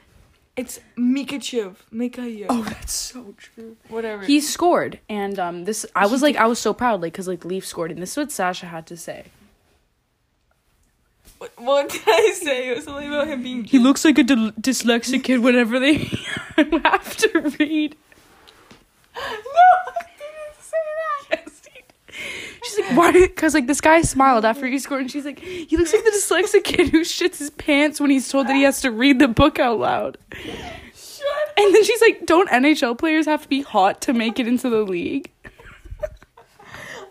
It's 0.56 0.78
Mikachev, 0.96 1.76
Mikayev, 1.92 2.46
Oh, 2.48 2.62
that's 2.62 2.92
so 2.92 3.34
true. 3.36 3.76
whatever. 3.88 4.22
He 4.24 4.40
scored, 4.40 5.00
and 5.08 5.36
um, 5.38 5.64
this 5.64 5.84
I 5.96 6.06
was 6.06 6.22
like, 6.22 6.36
I 6.36 6.46
was 6.46 6.60
so 6.60 6.72
proud, 6.72 7.02
like, 7.02 7.12
cause 7.14 7.26
like 7.26 7.44
Leaf 7.44 7.66
scored, 7.66 7.90
and 7.90 8.00
this 8.00 8.12
is 8.12 8.16
what 8.16 8.30
Sasha 8.30 8.66
had 8.66 8.86
to 8.86 8.96
say. 8.96 9.24
what, 11.38 11.50
what 11.58 11.88
did 11.88 12.02
I 12.06 12.30
say? 12.40 12.68
It 12.70 12.76
was 12.76 12.84
something 12.84 13.08
about 13.08 13.26
him 13.26 13.42
being. 13.42 13.64
He 13.64 13.80
looks 13.80 14.04
like 14.04 14.16
a 14.18 14.22
dil- 14.22 14.52
dyslexic 14.52 15.24
kid 15.24 15.40
whenever 15.40 15.80
they 15.80 15.94
have 16.56 17.16
to 17.16 17.54
read. 17.58 17.96
no, 19.16 19.20
I 19.22 20.04
didn't 20.18 20.60
say 20.60 20.76
that. 21.30 21.40
Yes, 21.44 21.62
he 21.66 21.80
did. 21.80 22.64
She's 22.64 22.73
like, 22.73 22.73
why? 22.94 23.12
Because 23.12 23.54
like 23.54 23.66
this 23.66 23.80
guy 23.80 24.02
smiled 24.02 24.44
after 24.44 24.66
he 24.66 24.78
scored, 24.78 25.02
and 25.02 25.10
she's 25.10 25.24
like, 25.24 25.38
he 25.38 25.76
looks 25.76 25.92
like 25.92 26.04
the 26.04 26.10
dyslexic 26.10 26.64
kid 26.64 26.90
who 26.90 27.00
shits 27.00 27.38
his 27.38 27.50
pants 27.50 28.00
when 28.00 28.10
he's 28.10 28.28
told 28.28 28.46
that 28.48 28.54
he 28.54 28.62
has 28.62 28.80
to 28.82 28.90
read 28.90 29.18
the 29.18 29.28
book 29.28 29.58
out 29.58 29.78
loud. 29.78 30.18
Shut 30.94 31.26
And 31.56 31.74
then 31.74 31.84
she's 31.84 32.00
like, 32.00 32.26
don't 32.26 32.48
NHL 32.50 32.98
players 32.98 33.26
have 33.26 33.42
to 33.42 33.48
be 33.48 33.62
hot 33.62 34.00
to 34.02 34.12
make 34.12 34.38
it 34.38 34.46
into 34.46 34.68
the 34.68 34.82
league? 34.82 35.30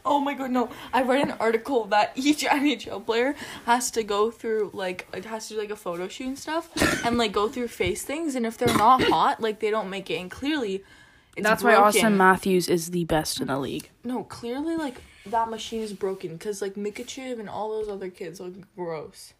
Oh 0.05 0.19
my 0.19 0.33
god, 0.33 0.51
no. 0.51 0.69
I 0.91 1.01
read 1.03 1.21
an 1.21 1.33
article 1.39 1.85
that 1.85 2.11
each 2.15 2.43
NHL 2.43 3.05
player 3.05 3.35
has 3.65 3.89
to 3.91 4.03
go 4.03 4.31
through 4.31 4.71
like 4.73 5.07
it 5.13 5.23
has 5.23 5.47
to 5.47 5.53
do 5.53 5.61
like 5.61 5.69
a 5.69 5.77
photo 5.77 6.09
shoot 6.09 6.27
and 6.27 6.37
stuff 6.37 6.69
and 7.05 7.17
like 7.17 7.31
go 7.31 7.47
through 7.47 7.69
face 7.69 8.03
things 8.03 8.35
and 8.35 8.45
if 8.45 8.57
they're 8.57 8.77
not 8.77 9.01
hot, 9.01 9.39
like 9.39 9.61
they 9.61 9.71
don't 9.71 9.89
make 9.89 10.09
it. 10.09 10.15
And 10.15 10.29
clearly 10.29 10.83
it's 11.37 11.47
That's 11.47 11.63
why. 11.63 11.75
Auston 11.75 12.17
Matthews 12.17 12.67
is 12.67 12.91
the 12.91 13.05
best 13.05 13.39
in 13.39 13.47
the 13.47 13.57
league. 13.57 13.89
No, 14.03 14.25
clearly 14.25 14.75
like 14.75 15.01
that 15.25 15.49
machine 15.49 15.81
is 15.81 15.93
broken 15.93 16.33
because 16.33 16.61
like 16.61 16.75
Mikachev 16.75 17.39
and 17.39 17.49
all 17.49 17.69
those 17.69 17.89
other 17.89 18.09
kids 18.09 18.39
look 18.39 18.53
gross. 18.75 19.33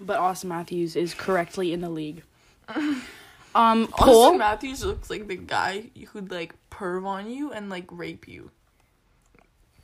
But 0.00 0.18
Auston 0.18 0.46
Matthews 0.46 0.96
is 0.96 1.14
correctly 1.14 1.72
in 1.72 1.80
the 1.80 1.90
league. 1.90 2.22
Um, 3.56 3.86
Auston 3.86 4.38
Matthews 4.38 4.84
looks 4.84 5.08
like 5.08 5.28
the 5.28 5.36
guy 5.36 5.84
who'd 6.08 6.28
like 6.32 6.56
perv 6.72 7.06
on 7.06 7.30
you 7.30 7.52
and 7.52 7.70
like 7.70 7.84
rape 7.88 8.26
you. 8.26 8.50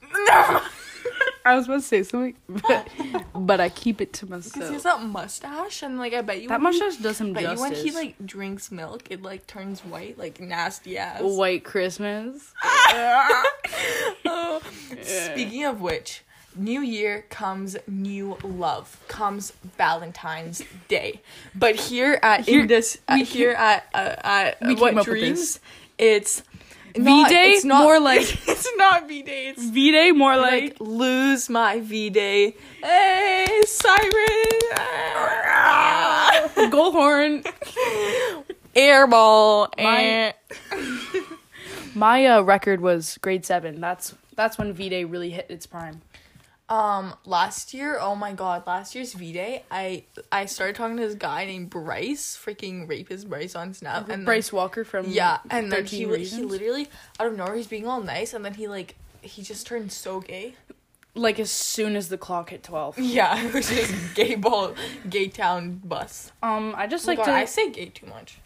No, 0.03 0.09
I 1.45 1.55
was 1.55 1.67
about 1.67 1.77
to 1.77 1.81
say 1.83 2.03
something, 2.03 2.35
but, 2.49 2.89
but 3.33 3.61
I 3.61 3.69
keep 3.69 4.01
it 4.01 4.13
to 4.15 4.27
myself. 4.29 4.55
because 4.55 4.69
he 4.71 4.75
has 4.75 4.83
that 4.83 5.03
mustache 5.03 5.85
and 5.85 5.99
like 5.99 6.13
I 6.15 6.23
bet 6.23 6.43
you 6.43 6.49
That 6.49 6.61
when 6.61 6.73
he- 6.73 6.81
mustache 6.81 7.01
does 7.01 7.21
him 7.21 7.33
But 7.33 7.43
you 7.43 7.49
justice. 7.51 7.71
when 7.71 7.85
he 7.87 7.91
like 7.93 8.27
drinks 8.27 8.73
milk, 8.73 9.05
it 9.09 9.23
like 9.23 9.47
turns 9.47 9.83
white, 9.85 10.19
like 10.19 10.41
nasty 10.41 10.99
ass. 10.99 11.21
White 11.23 11.63
Christmas. 11.65 12.53
Oh. 14.27 14.61
Speaking 15.03 15.65
of 15.65 15.81
which, 15.81 16.23
New 16.57 16.81
Year 16.83 17.25
comes 17.31 17.77
new 17.87 18.37
love, 18.45 18.99
comes 19.09 19.53
Valentine's 19.79 20.63
Day. 20.89 21.21
But 21.55 21.77
here 21.77 22.19
at 22.23 22.43
Here- 22.43 22.61
in 22.63 22.67
this 22.67 22.99
uh, 23.09 23.15
we 23.19 23.25
here 23.25 23.53
at 23.53 23.87
uh, 23.95 24.17
at 24.23 24.61
we 24.61 24.75
Wet 24.75 25.03
Dreams, 25.05 25.61
it's 25.99 26.43
V-Day? 26.97 27.53
It's 27.53 27.65
not 27.65 27.85
More 27.85 28.01
like- 28.11 28.49
it's 28.49 28.69
not 28.77 29.07
V 29.09 29.23
Day. 29.23 29.47
It's 29.49 29.63
V 29.65 29.93
Day, 29.93 30.11
more 30.13 30.37
like 30.37 30.63
like. 30.63 30.77
lose 30.81 31.49
my 31.49 31.81
V 31.81 32.11
Day. 32.11 32.57
Hey, 32.83 33.63
siren. 33.67 34.11
Goal 36.71 36.93
horn. 36.93 37.43
Airball 38.77 39.69
My- 39.79 39.99
and 40.01 40.35
My 41.95 42.25
uh, 42.27 42.43
record 42.43 42.81
was 42.81 43.19
grade 43.19 43.45
seven. 43.45 43.81
That's 43.81 44.15
that's 44.37 44.59
when 44.59 44.73
V 44.73 44.89
Day 44.89 45.05
really 45.05 45.31
hit 45.31 45.47
its 45.49 45.67
prime. 45.67 46.03
Um, 46.69 47.15
last 47.25 47.75
year, 47.75 47.99
oh 48.01 48.15
my 48.15 48.33
god, 48.33 48.65
last 48.67 48.95
year's 48.95 49.13
V 49.13 49.33
Day, 49.33 49.65
I 49.73 50.05
I 50.31 50.47
started 50.47 50.77
talking 50.77 50.97
to 50.99 51.03
this 51.07 51.17
guy 51.17 51.45
named 51.45 51.71
Bryce, 51.71 52.39
freaking 52.41 52.89
rapist 52.89 53.29
Bryce 53.29 53.57
on 53.57 53.75
Snap, 53.75 54.03
and 54.03 54.09
then- 54.11 54.25
Bryce 54.25 54.53
Walker 54.53 54.85
from 54.85 55.09
yeah, 55.09 55.39
and 55.51 55.73
then 55.73 55.85
he 55.85 56.07
li- 56.07 56.13
he 56.19 56.23
Reasons. 56.23 56.51
literally 56.51 56.89
out 57.19 57.27
of 57.27 57.37
nowhere 57.37 57.57
he's 57.57 57.67
being 57.67 57.89
all 57.89 58.01
nice, 58.01 58.33
and 58.35 58.45
then 58.45 58.55
he 58.55 58.69
like 58.69 58.95
he 59.21 59.43
just 59.43 59.67
turned 59.67 59.91
so 59.91 60.21
gay. 60.21 60.55
like 61.17 61.41
as 61.41 61.51
soon 61.51 61.97
as 61.97 62.09
the 62.09 62.17
clock 62.17 62.51
hit 62.51 62.63
twelve. 62.63 62.97
Yeah, 63.01 63.37
it 63.47 63.53
was 63.53 63.69
just 63.69 64.15
gay 64.15 64.37
ball, 64.37 64.75
gay 65.09 65.27
town 65.27 65.81
bus. 65.85 66.31
Um, 66.41 66.73
I 66.79 66.87
just 66.87 67.05
Oh 67.07 67.11
like 67.11 67.19
God, 67.19 67.27
to. 67.27 67.33
I 67.33 67.47
say 67.47 67.71
gay 67.71 67.87
too 67.87 68.07
much. 68.07 68.39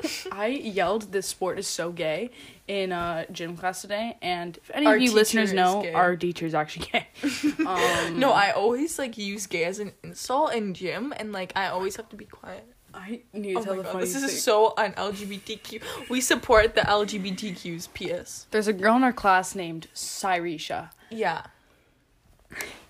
I 0.32 0.46
yelled 0.48 1.12
this 1.12 1.26
sport 1.26 1.58
is 1.58 1.66
so 1.66 1.90
gay 1.92 2.30
in 2.66 2.92
uh 2.92 3.24
gym 3.32 3.56
class 3.56 3.80
today 3.82 4.16
and 4.22 4.56
if 4.58 4.70
any 4.74 4.86
Our 4.86 4.96
of 4.96 5.02
you 5.02 5.12
listeners 5.12 5.52
know 5.52 5.82
gay. 5.82 5.92
our 5.92 6.12
is 6.20 6.54
actually 6.54 6.86
gay. 6.92 7.08
um 7.66 8.18
No, 8.18 8.32
I 8.32 8.50
always 8.52 8.98
like 8.98 9.18
use 9.18 9.46
gay 9.46 9.64
as 9.64 9.78
an 9.78 9.92
insult 10.04 10.54
in 10.54 10.74
gym, 10.74 11.12
and 11.16 11.32
like 11.32 11.52
I 11.56 11.68
always 11.68 11.96
have 11.96 12.08
to 12.10 12.16
be 12.16 12.24
quiet. 12.26 12.64
I 12.94 13.20
need 13.32 13.52
to 13.54 13.58
Oh 13.60 13.64
tell 13.64 13.72
my 13.74 13.78
the 13.78 13.82
god, 13.84 13.92
funny 13.92 14.04
this 14.06 14.14
thing. 14.14 14.24
is 14.24 14.42
so 14.42 14.72
un 14.76 14.92
LGBTQ. 14.92 16.08
We 16.08 16.20
support 16.20 16.74
the 16.74 16.80
LGBTQs. 16.82 17.92
P.S. 17.92 18.46
There's 18.50 18.66
a 18.68 18.72
girl 18.72 18.96
in 18.96 19.04
our 19.04 19.12
class 19.12 19.54
named 19.54 19.88
Cyrisha. 19.94 20.90
Yeah, 21.10 21.42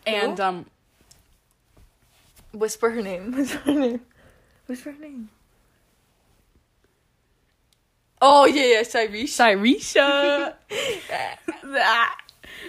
And 0.07 0.39
Who? 0.39 0.45
um 0.45 0.67
whisper 2.53 2.91
her 2.91 3.03
name. 3.03 3.33
Whisper 3.33 3.59
her 3.59 3.75
name. 3.75 4.01
Whisper 4.67 4.93
her 4.93 4.99
name. 4.99 5.31
Oh 8.21 8.47
yeah, 8.47 8.65
yeah, 8.65 8.83
Cyrisha. 8.83 10.55
Cyrisha 10.71 12.07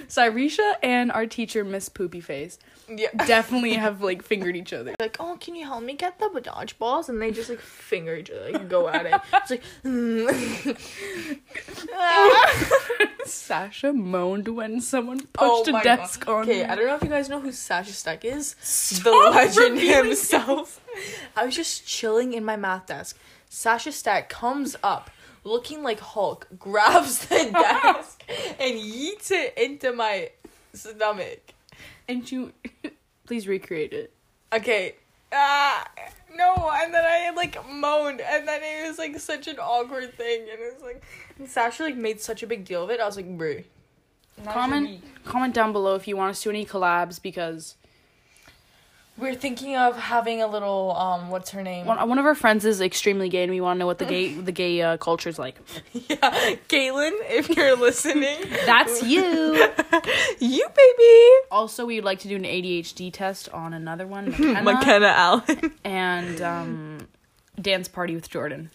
Cyrisha 0.07 0.73
and 0.83 1.11
our 1.11 1.25
teacher 1.25 1.63
Miss 1.63 1.89
Poopy 1.89 2.21
Face 2.21 2.59
yeah. 2.89 3.09
definitely 3.25 3.73
have 3.73 4.01
like 4.01 4.23
fingered 4.23 4.55
each 4.55 4.73
other. 4.73 4.95
Like, 4.99 5.17
oh, 5.19 5.37
can 5.39 5.55
you 5.55 5.65
help 5.65 5.83
me 5.83 5.95
get 5.95 6.19
the 6.19 6.27
dodgeballs? 6.27 7.09
And 7.09 7.21
they 7.21 7.31
just 7.31 7.49
like 7.49 7.59
finger 7.59 8.15
each 8.15 8.29
other, 8.29 8.51
like 8.51 8.69
go 8.69 8.87
at 8.87 9.05
it. 9.05 9.21
It's 9.33 9.51
like, 9.51 9.63
Sasha 13.25 13.93
moaned 13.93 14.47
when 14.47 14.81
someone 14.81 15.21
oh 15.37 15.61
pushed 15.63 15.73
oh 15.73 15.79
a 15.79 15.83
desk 15.83 16.25
God. 16.25 16.33
on 16.33 16.41
Okay. 16.43 16.65
I 16.65 16.75
don't 16.75 16.87
know 16.87 16.95
if 16.95 17.03
you 17.03 17.09
guys 17.09 17.29
know 17.29 17.39
who 17.39 17.51
Sasha 17.51 17.93
Steck 17.93 18.25
is. 18.25 18.55
the 19.03 19.11
legend 19.11 19.79
himself. 19.79 20.81
I 21.35 21.45
was 21.45 21.55
just 21.55 21.87
chilling 21.87 22.33
in 22.33 22.43
my 22.43 22.55
math 22.55 22.87
desk. 22.87 23.17
Sasha 23.49 23.91
Stack 23.91 24.29
comes 24.29 24.75
up, 24.83 25.09
looking 25.49 25.83
like 25.83 25.99
Hulk, 25.99 26.47
grabs 26.59 27.27
the 27.27 27.49
desk, 27.51 28.23
and 28.59 28.79
yeets 28.79 29.31
it 29.31 29.57
into 29.57 29.93
my 29.93 30.29
stomach. 30.73 31.53
And 32.07 32.29
you 32.31 32.53
please 33.25 33.47
recreate 33.47 33.93
it. 33.93 34.13
Okay. 34.53 34.95
Ah, 35.31 35.87
no, 36.35 36.71
and 36.73 36.93
then 36.93 37.05
I 37.05 37.31
like 37.35 37.57
moaned, 37.69 38.21
and 38.21 38.47
then 38.47 38.61
it 38.63 38.87
was 38.87 38.97
like 38.97 39.19
such 39.19 39.47
an 39.47 39.57
awkward 39.59 40.15
thing, 40.15 40.41
and 40.41 40.59
it 40.59 40.73
was 40.73 40.81
like 40.81 41.03
and 41.37 41.47
Sasha 41.47 41.83
like 41.83 41.95
made 41.95 42.19
such 42.19 42.43
a 42.43 42.47
big 42.47 42.65
deal 42.65 42.83
of 42.83 42.89
it. 42.89 42.99
I 42.99 43.05
was 43.05 43.15
like, 43.15 43.37
bruh. 43.37 43.63
Comment 44.45 45.03
comment 45.25 45.53
down 45.53 45.73
below 45.73 45.95
if 45.95 46.07
you 46.07 46.15
want 46.15 46.31
us 46.31 46.41
to 46.41 46.45
do 46.45 46.49
any 46.51 46.65
collabs 46.65 47.21
because 47.21 47.75
We're 49.19 49.35
thinking 49.35 49.75
of 49.75 49.97
having 49.97 50.41
a 50.41 50.47
little 50.47 50.95
um, 50.95 51.29
what's 51.29 51.49
her 51.51 51.61
name? 51.61 51.85
one, 51.85 52.07
one 52.07 52.17
of 52.19 52.25
our 52.25 52.35
friends 52.35 52.63
is 52.63 52.79
extremely 52.79 53.27
gay 53.27 53.43
and 53.43 53.51
we 53.51 53.59
want 53.59 53.77
to 53.77 53.79
know 53.79 53.85
what 53.85 53.97
the 53.97 54.05
gay 54.05 54.33
the 54.49 54.51
gay 54.51 54.81
uh, 54.81 54.97
culture 54.97 55.29
is 55.29 55.37
like. 55.37 55.57
yeah, 55.93 56.55
Caitlin, 56.69 57.11
if 57.27 57.49
you're 57.49 57.75
listening, 57.75 58.37
That's 58.65 59.03
you. 59.03 59.21
you 60.39 60.67
baby, 60.69 61.47
also, 61.51 61.85
we'd 61.85 62.03
like 62.05 62.19
to 62.19 62.27
do 62.27 62.35
an 62.35 62.43
ADHD 62.43 63.11
test 63.11 63.49
on 63.49 63.73
another 63.73 64.07
one, 64.07 64.29
McKenna, 64.29 64.63
McKenna 64.63 65.07
Allen. 65.07 65.73
and 65.83 66.41
um, 66.41 67.07
dance 67.61 67.87
party 67.87 68.15
with 68.15 68.29
Jordan. 68.29 68.69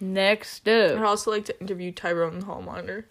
Next 0.00 0.68
I'd 0.68 0.98
also 0.98 1.30
like 1.30 1.46
to 1.46 1.60
interview 1.60 1.90
Tyrone 1.90 2.42
Hallmonder. 2.42 3.04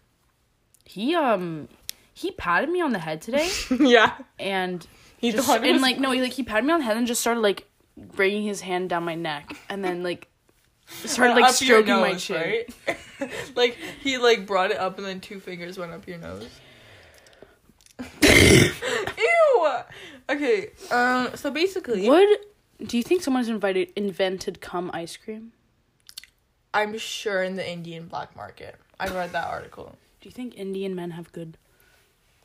he 0.86 1.16
um 1.16 1.68
he 2.14 2.32
patted 2.32 2.70
me 2.70 2.82
on 2.82 2.92
the 2.92 3.00
head 3.00 3.22
today, 3.22 3.50
yeah. 3.80 4.14
and 4.40 4.86
He 5.18 5.32
just, 5.32 5.48
thought 5.48 5.64
and 5.66 5.82
like 5.82 6.00
no, 6.00 6.12
he 6.12 6.22
like 6.22 6.34
he 6.34 6.44
patted 6.44 6.66
me 6.66 6.74
on 6.74 6.80
the 6.80 6.86
head 6.86 6.98
and 6.98 7.08
just 7.08 7.22
started 7.22 7.42
like 7.42 7.68
bringing 7.98 8.44
his 8.44 8.62
hand 8.62 8.90
down 8.90 9.04
my 9.04 9.16
neck, 9.16 9.56
and 9.70 9.84
then 9.84 10.04
like 10.04 10.28
started 10.88 11.34
like 11.34 11.54
stroking 11.54 11.96
my 11.96 12.12
nose, 12.12 12.24
chin. 12.26 12.36
right? 12.88 13.00
like 13.56 13.78
he 14.02 14.18
like 14.18 14.46
brought 14.46 14.72
it 14.72 14.78
up 14.78 14.98
and 14.98 15.06
then 15.08 15.20
two 15.20 15.40
fingers 15.40 15.78
went 15.78 15.92
up 15.92 16.08
your 16.08 16.18
nose. 16.18 16.48
Ew. 18.22 19.70
Okay. 20.30 20.70
Um. 20.92 21.30
So 21.36 21.52
basically, 21.52 22.08
Would 22.10 22.28
do 22.86 22.98
you 22.98 23.04
think 23.04 23.22
someone's 23.24 23.50
invited 23.50 23.92
invented 23.96 24.62
cum 24.62 24.92
ice 24.94 25.18
cream? 25.18 25.52
I'm 26.74 26.98
sure 26.98 27.44
in 27.44 27.56
the 27.56 27.68
Indian 27.70 28.08
black 28.08 28.36
market. 28.36 28.76
I 29.00 29.08
read 29.08 29.32
that 29.34 29.48
article. 29.48 29.96
Do 30.22 30.30
you 30.30 30.32
think 30.32 30.56
Indian 30.58 30.96
men 30.96 31.12
have 31.12 31.32
good 31.32 31.58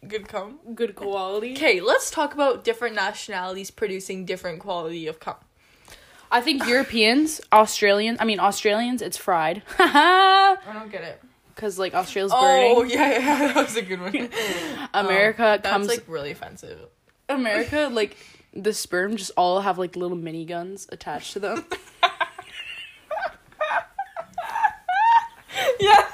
Good 0.07 0.29
cum. 0.29 0.59
good 0.75 0.95
quality? 0.95 1.53
Okay, 1.53 1.81
let's 1.81 2.11
talk 2.11 2.33
about 2.35 2.63
different 2.65 2.95
nationalities 2.95 3.71
producing 3.71 4.25
different 4.25 4.61
quality 4.61 5.07
of 5.07 5.19
cum. 5.21 5.37
I 6.31 6.41
think 6.41 6.67
Europeans, 6.67 7.41
Australians, 7.53 8.19
I 8.21 8.25
mean 8.25 8.39
Australians, 8.39 9.03
it's 9.03 9.17
fried. 9.17 9.63
I 9.79 10.57
don't 10.73 10.93
get 10.93 11.03
it. 11.03 11.23
Cause 11.57 11.79
like 11.79 11.95
Australia's 11.95 12.33
Oh 12.35 12.77
burning. 12.83 12.91
yeah, 12.91 13.11
yeah, 13.19 13.53
that 13.53 13.57
was 13.65 13.77
a 13.77 13.83
good 13.83 14.01
one. 14.01 14.15
America 14.95 15.43
Um, 15.45 15.59
that's 15.63 15.69
comes 15.69 15.89
like 15.89 16.05
really 16.07 16.31
offensive. 16.31 16.79
America 17.29 17.89
like 17.93 18.17
the 18.55 18.73
sperm 18.73 19.17
just 19.17 19.33
all 19.37 19.61
have 19.63 19.79
like 19.79 19.97
little 19.97 20.17
mini 20.17 20.45
guns 20.45 20.87
attached 20.93 21.33
to 21.33 21.41
them. 21.41 21.65
Yeah. 25.81 26.07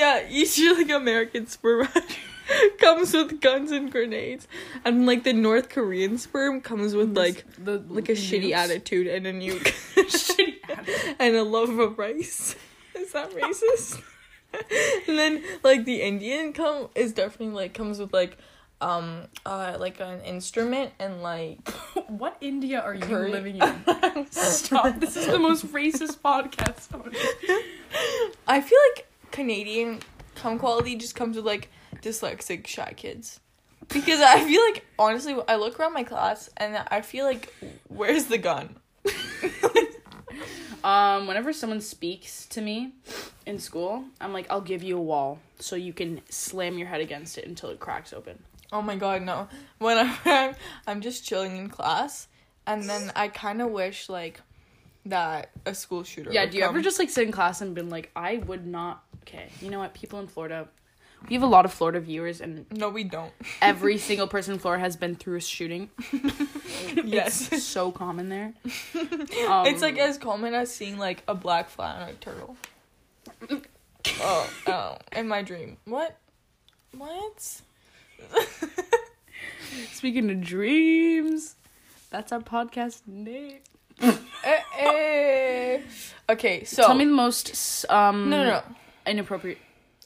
Yeah, 0.00 0.26
usually 0.28 0.84
like 0.84 0.90
American 0.90 1.46
sperm 1.46 1.86
comes 2.78 3.12
with 3.12 3.40
guns 3.40 3.70
and 3.70 3.92
grenades. 3.92 4.48
And 4.84 5.04
like 5.06 5.24
the 5.24 5.32
North 5.34 5.68
Korean 5.68 6.16
sperm 6.18 6.60
comes 6.62 6.94
with 6.94 7.16
like 7.16 7.44
the 7.62 7.84
like 7.88 8.08
a 8.08 8.12
shitty 8.12 8.52
attitude 8.52 9.06
and 9.06 9.26
a 9.26 9.32
nuke. 9.32 9.68
Shitty 9.96 10.56
attitude. 10.68 11.16
and 11.18 11.36
a 11.36 11.42
love 11.44 11.78
of 11.78 11.98
rice. 11.98 12.56
Is 12.94 13.12
that 13.12 13.30
racist? 13.32 14.00
and 15.06 15.16
then 15.18 15.42
like 15.62 15.84
the 15.84 16.00
Indian 16.02 16.52
come 16.52 16.88
is 16.94 17.12
definitely 17.12 17.54
like 17.54 17.74
comes 17.74 17.98
with 18.00 18.12
like 18.12 18.36
um 18.80 19.26
uh 19.44 19.76
like 19.78 20.00
an 20.00 20.20
instrument 20.22 20.90
and 20.98 21.22
like 21.22 21.68
What 22.08 22.36
India 22.40 22.80
are 22.80 22.94
you 22.94 23.02
Curry. 23.02 23.30
living 23.30 23.56
in? 23.60 24.26
Stop. 24.32 24.98
This 24.98 25.16
is 25.16 25.26
the 25.26 25.38
most 25.38 25.66
racist 25.66 26.18
podcast. 26.18 26.88
I 28.48 28.60
feel 28.60 28.78
like 28.96 29.06
Canadian 29.30 30.00
cum 30.34 30.58
quality 30.58 30.96
just 30.96 31.14
comes 31.14 31.36
with 31.36 31.44
like 31.44 31.70
dyslexic 31.96 32.66
shy 32.66 32.92
kids. 32.96 33.40
Because 33.88 34.20
I 34.20 34.44
feel 34.44 34.62
like 34.70 34.84
honestly 34.98 35.36
I 35.48 35.56
look 35.56 35.80
around 35.80 35.94
my 35.94 36.04
class 36.04 36.48
and 36.56 36.76
I 36.90 37.00
feel 37.00 37.24
like 37.24 37.52
where's 37.88 38.26
the 38.26 38.38
gun? 38.38 38.76
Um, 40.82 41.26
whenever 41.26 41.52
someone 41.52 41.80
speaks 41.80 42.46
to 42.46 42.60
me 42.60 42.92
in 43.44 43.58
school, 43.58 44.04
I'm 44.20 44.32
like, 44.32 44.46
I'll 44.50 44.60
give 44.60 44.82
you 44.82 44.96
a 44.96 45.02
wall 45.02 45.38
so 45.58 45.76
you 45.76 45.92
can 45.92 46.22
slam 46.30 46.78
your 46.78 46.88
head 46.88 47.00
against 47.00 47.36
it 47.36 47.46
until 47.46 47.70
it 47.70 47.80
cracks 47.80 48.12
open. 48.12 48.42
Oh 48.72 48.80
my 48.80 48.96
god, 48.96 49.22
no. 49.22 49.48
When 49.78 50.10
I'm 50.24 50.54
I'm 50.86 51.00
just 51.00 51.24
chilling 51.24 51.56
in 51.56 51.68
class 51.68 52.28
and 52.66 52.88
then 52.88 53.12
I 53.14 53.28
kind 53.28 53.60
of 53.60 53.70
wish 53.70 54.08
like 54.08 54.40
that 55.06 55.50
a 55.66 55.74
school 55.74 56.04
shooter 56.04 56.30
Yeah, 56.32 56.46
do 56.46 56.56
you 56.58 56.64
ever 56.64 56.80
just 56.80 56.98
like 56.98 57.10
sit 57.10 57.26
in 57.26 57.32
class 57.32 57.60
and 57.60 57.74
been 57.74 57.90
like, 57.90 58.10
I 58.14 58.38
would 58.38 58.66
not. 58.66 59.04
Okay, 59.22 59.48
you 59.60 59.70
know 59.70 59.78
what? 59.78 59.94
People 59.94 60.18
in 60.20 60.26
Florida, 60.26 60.68
we 61.28 61.34
have 61.34 61.42
a 61.42 61.46
lot 61.46 61.64
of 61.64 61.72
Florida 61.72 62.00
viewers, 62.00 62.40
and 62.40 62.66
No, 62.72 62.88
we 62.88 63.04
don't. 63.04 63.32
every 63.62 63.98
single 64.08 64.26
person 64.26 64.54
in 64.54 64.58
Florida 64.60 64.82
has 64.82 64.96
been 64.96 65.14
through 65.14 65.36
a 65.36 65.40
shooting. 65.40 65.90
yes. 67.04 67.52
It's 67.52 67.62
so 67.64 67.92
common 67.92 68.28
there. 68.28 68.54
Um, 69.48 69.66
it's 69.66 69.82
like 69.82 69.98
as 69.98 70.18
common 70.18 70.54
as 70.54 70.74
seeing 70.74 70.98
like 70.98 71.22
a 71.28 71.34
black 71.34 71.68
fly 71.68 71.92
on 71.92 72.08
a 72.08 72.12
turtle. 72.14 72.56
oh, 74.22 74.50
oh, 74.66 74.96
in 75.12 75.28
my 75.28 75.42
dream. 75.42 75.76
What? 75.84 76.16
What? 76.96 77.60
speaking 79.92 80.30
of 80.30 80.40
dreams, 80.40 81.56
that's 82.10 82.32
our 82.32 82.40
podcast 82.40 83.02
name. 83.06 83.58
eh, 84.02 84.60
eh. 84.78 85.80
Okay, 86.28 86.64
so 86.64 86.82
Tell 86.84 86.94
me 86.94 87.04
the 87.04 87.12
most 87.12 87.50
s- 87.50 87.84
um 87.88 88.30
no, 88.30 88.38
no, 88.44 88.50
no. 88.50 88.62
Inappropriate. 89.10 89.58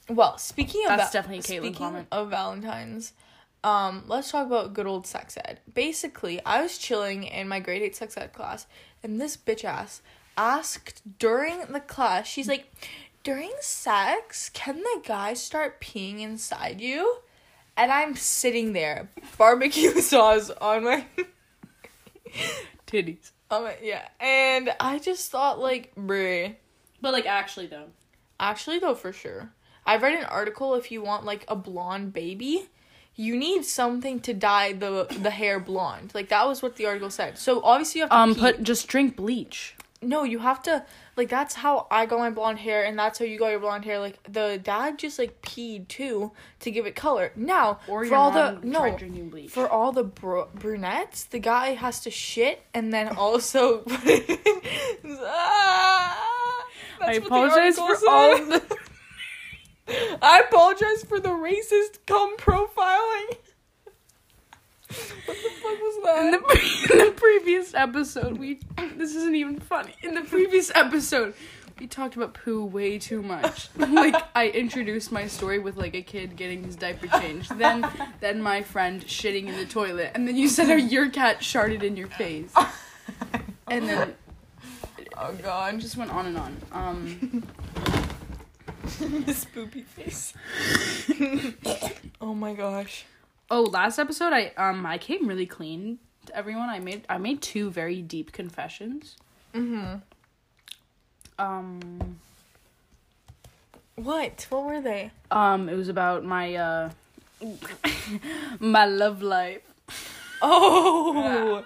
Well, 0.09 0.37
speaking 0.39 0.83
of 0.89 0.97
That's 0.97 1.11
Va- 1.13 1.19
definitely 1.19 1.43
Caitlyn 1.43 1.61
speaking 1.61 1.75
comment. 1.75 2.09
of 2.13 2.31
Valentine's, 2.31 3.13
um, 3.63 4.05
let's 4.07 4.31
talk 4.31 4.47
about 4.47 4.75
good 4.75 4.87
old 4.87 5.07
sex 5.07 5.39
ed. 5.45 5.61
Basically, 5.73 6.45
I 6.45 6.61
was 6.63 6.77
chilling 6.77 7.25
in 7.25 7.49
my 7.49 7.61
grade 7.61 7.83
eight 7.83 7.97
sex 7.97 8.17
ed 8.17 8.33
class, 8.35 8.67
and 9.03 9.21
this 9.21 9.37
bitch 9.37 9.65
ass 9.65 10.03
asked 10.37 11.01
during 11.19 11.61
the 11.73 11.81
class. 11.81 12.27
She's 12.27 12.49
like, 12.49 12.71
"During 13.23 13.53
sex, 13.61 14.51
can 14.51 14.79
the 14.79 15.03
guy 15.07 15.33
start 15.35 15.81
peeing 15.81 16.21
inside 16.21 16.81
you?" 16.83 17.19
And 17.77 17.91
I'm 17.91 18.15
sitting 18.17 18.73
there, 18.75 19.09
barbecue 19.39 20.01
sauce 20.01 20.51
on 20.61 20.85
my 20.85 21.07
Titties. 22.87 23.31
on 23.51 23.65
my 23.65 23.77
yeah, 23.83 24.07
and 24.21 24.71
I 24.79 24.99
just 24.99 25.31
thought 25.31 25.59
like, 25.59 25.95
bruh. 25.95 26.55
But 27.01 27.13
like 27.13 27.27
actually 27.27 27.67
though. 27.69 27.87
Actually, 28.41 28.79
though, 28.79 28.95
for 28.95 29.13
sure. 29.13 29.51
I've 29.87 30.03
read 30.03 30.19
an 30.19 30.25
article 30.25 30.75
if 30.75 30.91
you 30.91 31.03
want 31.03 31.25
like 31.25 31.45
a 31.49 31.55
blonde 31.57 32.13
baby, 32.13 32.69
you 33.15 33.37
need 33.37 33.65
something 33.65 34.19
to 34.21 34.33
dye 34.35 34.73
the 34.73 35.07
the 35.21 35.31
hair 35.31 35.61
blonde. 35.61 36.13
Like 36.15 36.29
that 36.31 36.47
was 36.47 36.63
what 36.63 36.77
the 36.77 36.87
article 36.87 37.11
said. 37.11 37.39
So 37.39 37.63
obviously 37.63 37.99
you 38.01 38.03
have 38.05 38.11
to 38.11 38.17
Um 38.17 38.35
pee. 38.35 38.41
put 38.41 38.63
just 38.63 38.89
drink 38.89 39.15
bleach. 39.17 39.77
no, 40.03 40.23
you 40.25 40.39
have 40.41 40.63
to 40.65 40.85
like 41.17 41.29
that's 41.29 41.55
how 41.55 41.87
I 41.91 42.07
got 42.07 42.19
my 42.19 42.31
blonde 42.31 42.59
hair 42.59 42.83
and 42.85 42.99
that's 42.99 43.19
how 43.19 43.25
you 43.27 43.39
got 43.39 43.49
your 43.49 43.61
blonde 43.61 43.85
hair. 43.85 43.99
Like 44.01 44.19
the 44.31 44.59
dad 44.63 44.99
just 44.99 45.19
like 45.19 45.41
peed 45.43 45.87
too 45.89 46.33
to 46.61 46.71
give 46.71 46.87
it 46.87 46.97
color. 46.97 47.31
Now 47.37 47.79
Or 47.87 48.05
for 48.07 48.15
all 48.17 48.31
the 48.31 48.59
no 48.63 48.97
drinking 48.97 49.29
bleach. 49.31 49.51
for 49.51 49.69
all 49.69 49.93
the 49.93 50.05
br- 50.05 50.49
brunettes, 50.55 51.25
the 51.25 51.39
guy 51.39 51.75
has 51.75 52.01
to 52.01 52.11
shit 52.11 52.63
and 52.75 52.91
then 52.93 53.09
also. 53.17 53.85
Ah, 55.07 56.17
that's 56.41 56.44
I 57.01 57.19
what 57.19 57.27
apologize 57.27 57.77
for 57.77 57.83
all 58.09 58.37
said. 58.37 58.41
of 58.41 58.69
the 58.69 58.77
I 60.23 60.41
apologize 60.49 61.05
for 61.05 61.21
the 61.21 61.29
racist 61.31 61.99
cum 62.07 62.37
profiling. 62.37 63.37
what 65.27 65.37
the 65.37 65.51
fuck 65.63 65.79
was 65.81 66.05
that? 66.05 66.25
in 66.25 66.31
the, 66.31 66.39
pre- 66.39 66.99
in 66.99 67.07
the 67.07 67.13
previous 67.13 67.75
episode, 67.75 68.39
we 68.39 68.61
this 68.97 69.15
isn't 69.15 69.35
even 69.35 69.61
funny. 69.61 69.95
In 70.03 70.15
the 70.15 70.23
previous 70.23 70.71
episode, 70.75 71.35
we 71.79 71.87
talked 71.87 72.17
about 72.17 72.35
poo 72.35 72.65
way 72.65 72.99
too 72.99 73.21
much. 73.23 73.69
like 73.77 74.15
I 74.35 74.49
introduced 74.49 75.11
my 75.13 75.27
story 75.27 75.59
with 75.59 75.77
like 75.77 75.95
a 75.95 76.03
kid 76.03 76.37
getting 76.37 76.63
his 76.65 76.77
diaper 76.77 77.09
changed, 77.21 77.57
then 77.59 77.87
then 78.21 78.41
my 78.41 78.63
friend 78.63 79.05
shitting 79.05 79.49
in 79.49 79.57
the 79.57 79.67
toilet, 79.67 80.13
and 80.15 80.27
then 80.27 80.37
you 80.37 80.49
said 80.49 80.69
how 80.69 80.77
your 80.77 81.11
cat 81.11 81.43
sharted 81.43 81.83
in 81.83 81.97
your 81.97 82.09
face, 82.09 82.55
and 83.69 83.89
then 83.89 84.15
oh 85.17 85.33
it 85.33 85.43
god, 85.43 85.81
just 85.81 85.97
went 85.97 86.11
on 86.11 86.27
and 86.27 86.37
on. 86.39 86.57
Um, 86.73 87.43
this 89.27 89.45
spoopy 89.45 89.85
face. 89.85 90.35
oh 92.21 92.35
my 92.35 92.55
gosh. 92.55 93.05
oh, 93.51 93.63
last 93.63 93.99
episode, 93.99 94.33
I 94.33 94.53
um 94.57 94.85
I 94.87 94.99
came 94.99 95.27
really 95.27 95.47
clean 95.47 95.99
to 96.27 96.37
everyone. 96.37 96.69
I 96.69 96.79
made 96.81 97.05
I 97.09 97.19
made 97.19 97.43
two 97.43 97.71
very 97.71 98.03
deep 98.03 98.33
confessions. 98.33 99.17
Mm 99.55 99.71
Mhm. 99.71 100.03
Um. 101.39 102.19
What? 103.97 104.47
What 104.51 104.65
were 104.65 104.81
they? 104.81 105.13
Um, 105.31 105.69
it 105.69 105.77
was 105.77 105.89
about 105.89 106.25
my 106.25 106.55
uh 106.55 106.91
my 108.61 108.87
love 108.87 109.23
life. 109.23 109.63
Oh. 110.43 111.65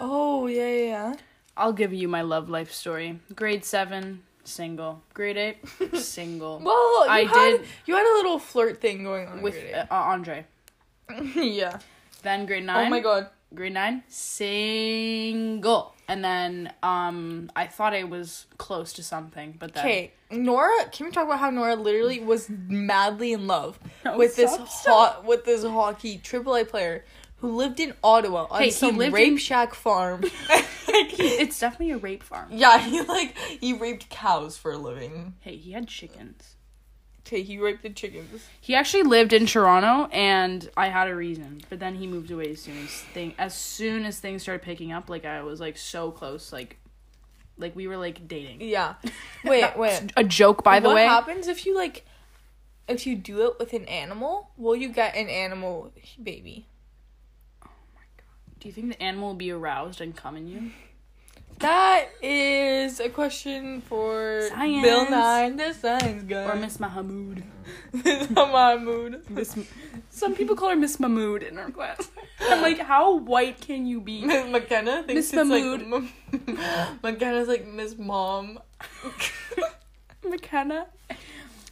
Oh 0.00 0.46
yeah 0.46 0.68
yeah. 0.68 1.14
I'll 1.56 1.72
give 1.72 1.92
you 1.92 2.08
my 2.08 2.22
love 2.22 2.48
life 2.50 2.72
story. 2.72 3.20
Grade 3.34 3.64
seven, 3.64 4.22
single. 4.44 5.02
Grade 5.14 5.36
eight, 5.36 5.56
single. 5.98 6.58
Well, 6.62 7.04
you 7.06 7.10
I 7.10 7.24
had, 7.24 7.50
did- 7.58 7.66
You 7.86 7.94
had 7.94 8.06
a 8.06 8.14
little 8.16 8.38
flirt 8.38 8.80
thing 8.80 9.04
going 9.04 9.26
on 9.28 9.42
with 9.42 9.56
uh, 9.74 9.86
Andre. 9.90 10.46
yeah. 11.36 11.78
Then 12.22 12.46
grade 12.46 12.64
nine. 12.64 12.86
Oh 12.86 12.90
my 12.90 13.00
god. 13.00 13.28
Grade 13.54 13.74
nine, 13.74 14.02
single. 14.08 15.94
And 16.08 16.24
then 16.24 16.72
um, 16.82 17.50
I 17.56 17.66
thought 17.66 17.94
I 17.94 18.04
was 18.04 18.46
close 18.58 18.92
to 18.94 19.02
something, 19.02 19.54
but 19.58 19.72
then 19.74 19.84
Okay, 19.84 20.12
Nora. 20.30 20.86
Can 20.92 21.06
we 21.06 21.12
talk 21.12 21.24
about 21.24 21.38
how 21.38 21.50
Nora 21.50 21.76
literally 21.76 22.18
was 22.20 22.48
madly 22.50 23.32
in 23.32 23.46
love 23.46 23.78
No, 24.04 24.18
with 24.18 24.34
this 24.36 24.52
stop, 24.52 25.14
hot 25.16 25.24
with 25.24 25.44
this 25.44 25.62
hockey 25.62 26.18
AAA 26.18 26.68
player 26.68 27.04
who 27.38 27.54
lived 27.54 27.78
in 27.80 27.94
Ottawa 28.02 28.46
on 28.50 28.62
Hey, 28.62 28.70
some 28.70 28.98
rape 28.98 29.14
in- 29.14 29.36
shack 29.38 29.74
farm. 29.74 30.24
it's 31.18 31.58
definitely 31.58 31.92
a 31.92 31.98
rape 31.98 32.22
farm. 32.22 32.48
yeah, 32.50 32.78
he 32.86 33.00
like 33.02 33.36
he 33.36 33.72
raped 33.72 34.08
cows 34.10 34.56
for 34.56 34.72
a 34.72 34.78
living. 34.78 35.34
Hey, 35.40 35.56
he 35.56 35.72
had 35.72 35.88
chickens. 35.88 36.56
Okay, 37.26 37.42
he 37.42 37.58
raped 37.58 37.82
the 37.82 37.90
chickens. 37.90 38.46
He 38.60 38.74
actually 38.74 39.02
lived 39.02 39.32
in 39.32 39.46
Toronto, 39.46 40.10
and 40.12 40.68
I 40.76 40.88
had 40.88 41.08
a 41.08 41.14
reason. 41.16 41.62
But 41.70 41.80
then 41.80 41.94
he 41.94 42.06
moved 42.06 42.30
away 42.30 42.50
as 42.50 42.60
soon 42.60 42.76
as 42.84 42.90
thing 42.90 43.34
as 43.38 43.54
soon 43.54 44.04
as 44.04 44.20
things 44.20 44.42
started 44.42 44.62
picking 44.62 44.92
up. 44.92 45.08
Like 45.08 45.24
I 45.24 45.42
was 45.42 45.58
like 45.58 45.78
so 45.78 46.10
close, 46.10 46.52
like 46.52 46.78
like 47.56 47.74
we 47.74 47.86
were 47.86 47.96
like 47.96 48.28
dating. 48.28 48.60
Yeah. 48.60 48.94
Wait, 49.44 49.76
wait. 49.76 50.12
A 50.16 50.24
joke, 50.24 50.64
by 50.64 50.80
the 50.80 50.88
what 50.88 50.96
way. 50.96 51.04
What 51.04 51.10
happens 51.10 51.48
if 51.48 51.66
you 51.66 51.74
like 51.74 52.04
if 52.88 53.06
you 53.06 53.16
do 53.16 53.46
it 53.46 53.58
with 53.58 53.72
an 53.72 53.84
animal? 53.86 54.50
Will 54.56 54.76
you 54.76 54.88
get 54.88 55.16
an 55.16 55.28
animal 55.28 55.92
baby? 56.22 56.66
Do 58.64 58.68
you 58.70 58.72
think 58.72 58.88
the 58.96 59.02
animal 59.02 59.28
will 59.28 59.34
be 59.34 59.50
aroused 59.50 60.00
and 60.00 60.16
come 60.16 60.38
in 60.38 60.48
you? 60.48 60.70
That 61.58 62.06
is 62.22 62.98
a 62.98 63.10
question 63.10 63.82
for 63.82 64.40
Science. 64.48 64.82
Bill 64.82 65.10
Nye, 65.10 65.50
the 65.50 65.74
science 65.74 66.22
guy. 66.22 66.44
Or 66.44 66.54
Miss 66.56 66.78
Mahamood? 66.78 67.42
Miss 67.92 68.30
Mahmood. 68.30 69.28
Miss. 69.28 69.54
Some 70.08 70.34
people 70.34 70.56
call 70.56 70.70
her 70.70 70.76
Miss 70.76 70.98
Mahmood 70.98 71.42
in 71.42 71.58
our 71.58 71.70
class. 71.70 72.10
I'm 72.40 72.62
like, 72.62 72.78
how 72.78 73.16
white 73.18 73.60
can 73.60 73.84
you 73.84 74.00
be? 74.00 74.24
Miss 74.24 74.50
McKenna 74.50 75.02
thinks 75.02 75.14
Miss 75.14 75.34
it's 75.34 75.36
Mahmood. 75.50 75.86
like 75.86 76.48
m- 76.48 76.98
McKenna's 77.02 77.48
like 77.48 77.66
Miss 77.66 77.98
Mom. 77.98 78.58
McKenna. 80.26 80.86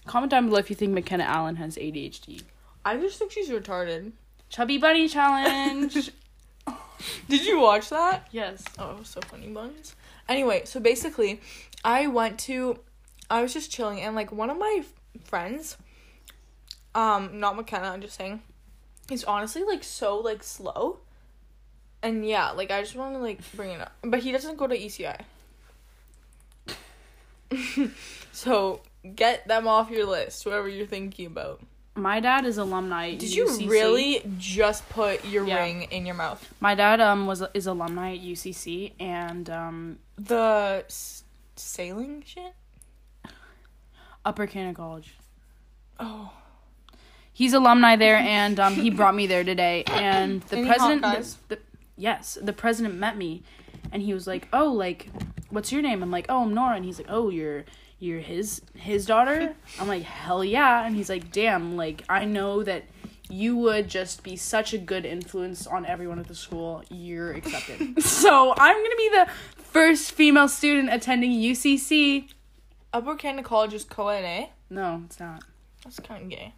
Comment 0.04 0.30
down 0.30 0.44
below 0.48 0.58
if 0.58 0.68
you 0.68 0.76
think 0.76 0.92
McKenna 0.92 1.24
Allen 1.24 1.56
has 1.56 1.76
ADHD. 1.76 2.42
I 2.84 2.98
just 2.98 3.18
think 3.18 3.32
she's 3.32 3.48
retarded. 3.48 4.12
Chubby 4.50 4.76
Bunny 4.76 5.08
Challenge. 5.08 6.12
Did 7.28 7.46
you 7.46 7.60
watch 7.60 7.90
that? 7.90 8.28
yes. 8.30 8.64
Oh, 8.78 8.92
it 8.92 8.98
was 8.98 9.08
so 9.08 9.20
funny, 9.22 9.48
buns. 9.48 9.94
Anyway, 10.28 10.62
so 10.64 10.80
basically, 10.80 11.40
I 11.84 12.06
went 12.06 12.38
to, 12.40 12.78
I 13.30 13.42
was 13.42 13.52
just 13.52 13.70
chilling, 13.70 14.00
and 14.00 14.14
like 14.14 14.32
one 14.32 14.50
of 14.50 14.58
my 14.58 14.82
friends, 15.24 15.76
um, 16.94 17.40
not 17.40 17.56
McKenna, 17.56 17.88
I'm 17.88 18.00
just 18.00 18.16
saying, 18.16 18.42
he's 19.08 19.24
honestly 19.24 19.64
like 19.64 19.84
so 19.84 20.18
like 20.18 20.42
slow, 20.42 21.00
and 22.02 22.26
yeah, 22.26 22.50
like 22.50 22.70
I 22.70 22.80
just 22.82 22.96
want 22.96 23.14
to 23.14 23.20
like 23.20 23.40
bring 23.54 23.70
it 23.70 23.80
up, 23.80 23.92
but 24.02 24.20
he 24.20 24.32
doesn't 24.32 24.56
go 24.56 24.66
to 24.66 24.78
ECI. 24.78 25.20
so 28.32 28.80
get 29.14 29.46
them 29.48 29.66
off 29.66 29.90
your 29.90 30.06
list, 30.06 30.44
whoever 30.44 30.68
you're 30.68 30.86
thinking 30.86 31.26
about. 31.26 31.60
My 31.94 32.20
dad 32.20 32.46
is 32.46 32.56
alumni. 32.56 33.14
Did 33.16 33.34
you 33.34 33.46
UCC. 33.46 33.68
really 33.68 34.22
just 34.38 34.88
put 34.88 35.24
your 35.26 35.46
Yeah. 35.46 35.62
ring 35.62 35.82
in 35.90 36.06
your 36.06 36.14
mouth? 36.14 36.42
My 36.60 36.74
dad 36.74 37.00
um 37.00 37.26
was 37.26 37.42
is 37.52 37.66
alumni 37.66 38.12
at 38.14 38.20
UCC 38.20 38.92
and 38.98 39.50
um 39.50 39.98
The 40.16 40.84
s- 40.86 41.24
sailing 41.56 42.22
shit. 42.26 42.54
Upper 44.24 44.46
Canada 44.46 44.74
College. 44.76 45.14
Oh. 45.98 46.32
He's 47.32 47.52
alumni 47.54 47.96
there, 47.96 48.16
and 48.40 48.58
um, 48.60 48.74
he 48.74 48.90
brought 48.90 49.14
me 49.14 49.26
there 49.26 49.42
today. 49.44 49.84
And 49.86 50.42
the 50.42 50.58
Any 50.58 50.66
president, 50.68 51.02
the, 51.02 51.56
the- 51.56 51.62
yes, 51.96 52.38
the 52.40 52.52
president 52.52 52.94
met 52.94 53.16
me, 53.16 53.42
and 53.90 54.02
he 54.02 54.14
was 54.14 54.26
like, 54.26 54.48
"Oh, 54.52 54.70
like, 54.72 55.08
what's 55.50 55.72
your 55.72 55.82
name?" 55.82 56.02
I'm 56.02 56.10
like, 56.10 56.26
"Oh, 56.28 56.42
I'm 56.42 56.54
Nora," 56.54 56.76
and 56.76 56.84
he's 56.84 56.98
like, 56.98 57.08
"Oh, 57.10 57.30
you're 57.30 57.64
you're 58.02 58.20
his 58.20 58.62
his 58.74 59.06
daughter." 59.06 59.54
I'm 59.80 59.88
like, 59.88 60.02
"Hell 60.02 60.44
yeah!" 60.44 60.84
And 60.84 60.94
he's 60.96 61.08
like, 61.08 61.32
"Damn, 61.32 61.76
like, 61.76 62.04
I 62.08 62.24
know 62.24 62.62
that." 62.62 62.84
You 63.30 63.56
would 63.56 63.88
just 63.88 64.22
be 64.22 64.36
such 64.36 64.74
a 64.74 64.78
good 64.78 65.06
influence 65.06 65.66
on 65.66 65.86
everyone 65.86 66.18
at 66.18 66.28
the 66.28 66.34
school. 66.34 66.84
You're 66.90 67.32
accepted. 67.32 68.02
so 68.02 68.52
I'm 68.58 68.76
gonna 68.76 68.96
be 68.96 69.08
the 69.08 69.26
first 69.56 70.12
female 70.12 70.48
student 70.48 70.92
attending 70.92 71.30
UCC. 71.30 72.28
Upper 72.92 73.14
Canada 73.14 73.42
College 73.48 73.72
is 73.72 73.84
co-ed, 73.84 74.22
eh? 74.22 74.48
No, 74.68 75.02
it's 75.06 75.18
not. 75.18 75.44
That's 75.82 75.98
kind 76.00 76.24
of 76.24 76.28
gay. 76.28 76.52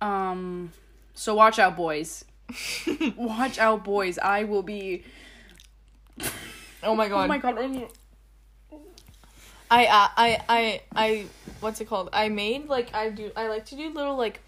Um, 0.00 0.72
so 1.14 1.34
watch 1.34 1.58
out, 1.58 1.76
boys. 1.76 2.24
watch 3.16 3.58
out, 3.58 3.84
boys. 3.84 4.18
I 4.18 4.44
will 4.44 4.62
be. 4.62 5.04
Oh 6.82 6.94
my 6.94 7.08
god. 7.08 7.24
Oh 7.24 7.28
my 7.28 7.38
god. 7.38 7.88
I'm- 9.70 9.88
uh, 9.90 10.08
I 10.16 10.42
I 10.48 10.80
I 10.94 11.24
what's 11.60 11.80
it 11.80 11.86
called? 11.86 12.10
I 12.12 12.28
made 12.28 12.68
like 12.68 12.94
I 12.94 13.10
do 13.10 13.30
I 13.36 13.48
like 13.48 13.66
to 13.66 13.76
do 13.76 13.90
little 13.90 14.16
like 14.16 14.40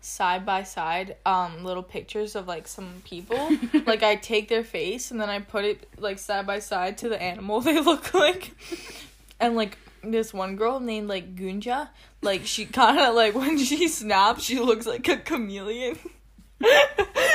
side 0.00 0.46
by 0.46 0.62
side 0.62 1.16
um 1.26 1.64
little 1.64 1.82
pictures 1.82 2.36
of 2.36 2.46
like 2.46 2.68
some 2.68 3.02
people. 3.04 3.50
like 3.86 4.02
I 4.02 4.16
take 4.16 4.48
their 4.48 4.64
face 4.64 5.10
and 5.10 5.20
then 5.20 5.30
I 5.30 5.40
put 5.40 5.64
it 5.64 5.88
like 5.98 6.18
side 6.18 6.46
by 6.46 6.58
side 6.58 6.98
to 6.98 7.08
the 7.08 7.20
animal 7.20 7.60
they 7.62 7.80
look 7.80 8.12
like. 8.14 8.52
And 9.40 9.56
like 9.56 9.78
this 10.02 10.32
one 10.32 10.56
girl 10.56 10.80
named 10.80 11.08
like 11.08 11.34
Gunja, 11.34 11.88
like 12.22 12.46
she 12.46 12.66
kind 12.80 12.98
of 12.98 13.14
like 13.14 13.34
when 13.34 13.58
she 13.58 13.88
snaps, 13.88 14.44
she 14.44 14.58
looks 14.58 14.86
like 14.86 15.08
a 15.08 15.16
chameleon. 15.16 15.98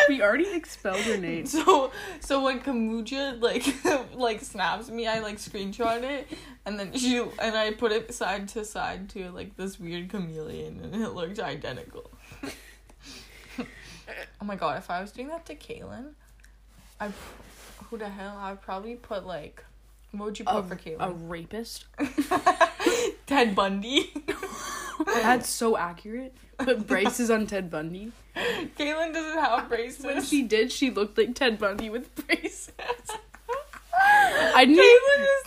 We 0.10 0.21
already 0.21 0.51
expelled 0.53 0.99
her 1.01 1.17
name. 1.17 1.45
So 1.45 1.91
so 2.19 2.43
when 2.43 2.60
Kamuja 2.60 3.39
like 3.41 3.63
like 4.15 4.41
snaps 4.41 4.89
me, 4.89 5.07
I 5.07 5.19
like 5.19 5.38
screenshot 5.38 6.03
it 6.03 6.27
and 6.65 6.79
then 6.79 6.93
she 6.93 7.17
and 7.17 7.55
I 7.55 7.71
put 7.71 7.91
it 7.91 8.13
side 8.13 8.47
to 8.49 8.65
side 8.65 9.10
to 9.10 9.31
like 9.31 9.55
this 9.55 9.79
weird 9.79 10.10
chameleon 10.10 10.81
and 10.84 10.95
it 10.95 11.10
looked 11.10 11.39
identical. 11.39 12.12
oh 13.60 13.65
my 14.43 14.55
god, 14.55 14.79
if 14.79 14.89
I 14.89 15.01
was 15.01 15.12
doing 15.12 15.27
that 15.29 15.45
to 15.45 15.55
Kaylin, 15.55 16.13
I 16.99 17.12
who 17.86 17.97
the 17.97 18.10
hell 18.10 18.38
I'd 18.38 18.62
probably 18.62 18.95
put 18.95 19.25
like 19.25 19.63
what 20.12 20.25
would 20.25 20.39
you 20.39 20.45
put 20.45 20.57
A, 20.57 20.63
for 20.63 20.79
a 20.99 21.12
rapist. 21.12 21.86
Ted 23.27 23.55
Bundy. 23.55 24.13
That's 25.05 25.47
so 25.47 25.77
accurate. 25.77 26.36
Put 26.57 26.86
braces 26.86 27.31
on 27.31 27.47
Ted 27.47 27.71
Bundy. 27.71 28.12
Kaylin 28.35 29.13
doesn't 29.13 29.39
have 29.39 29.67
braces. 29.67 30.05
When 30.05 30.23
she 30.23 30.43
did, 30.43 30.71
she 30.71 30.89
looked 30.89 31.17
like 31.17 31.35
Ted 31.35 31.59
Bundy 31.59 31.89
with 31.89 32.13
braces. 32.27 32.71
I 34.03 34.65
knew. 34.65 34.81
Caitlin 34.81 35.23
is 35.23 35.43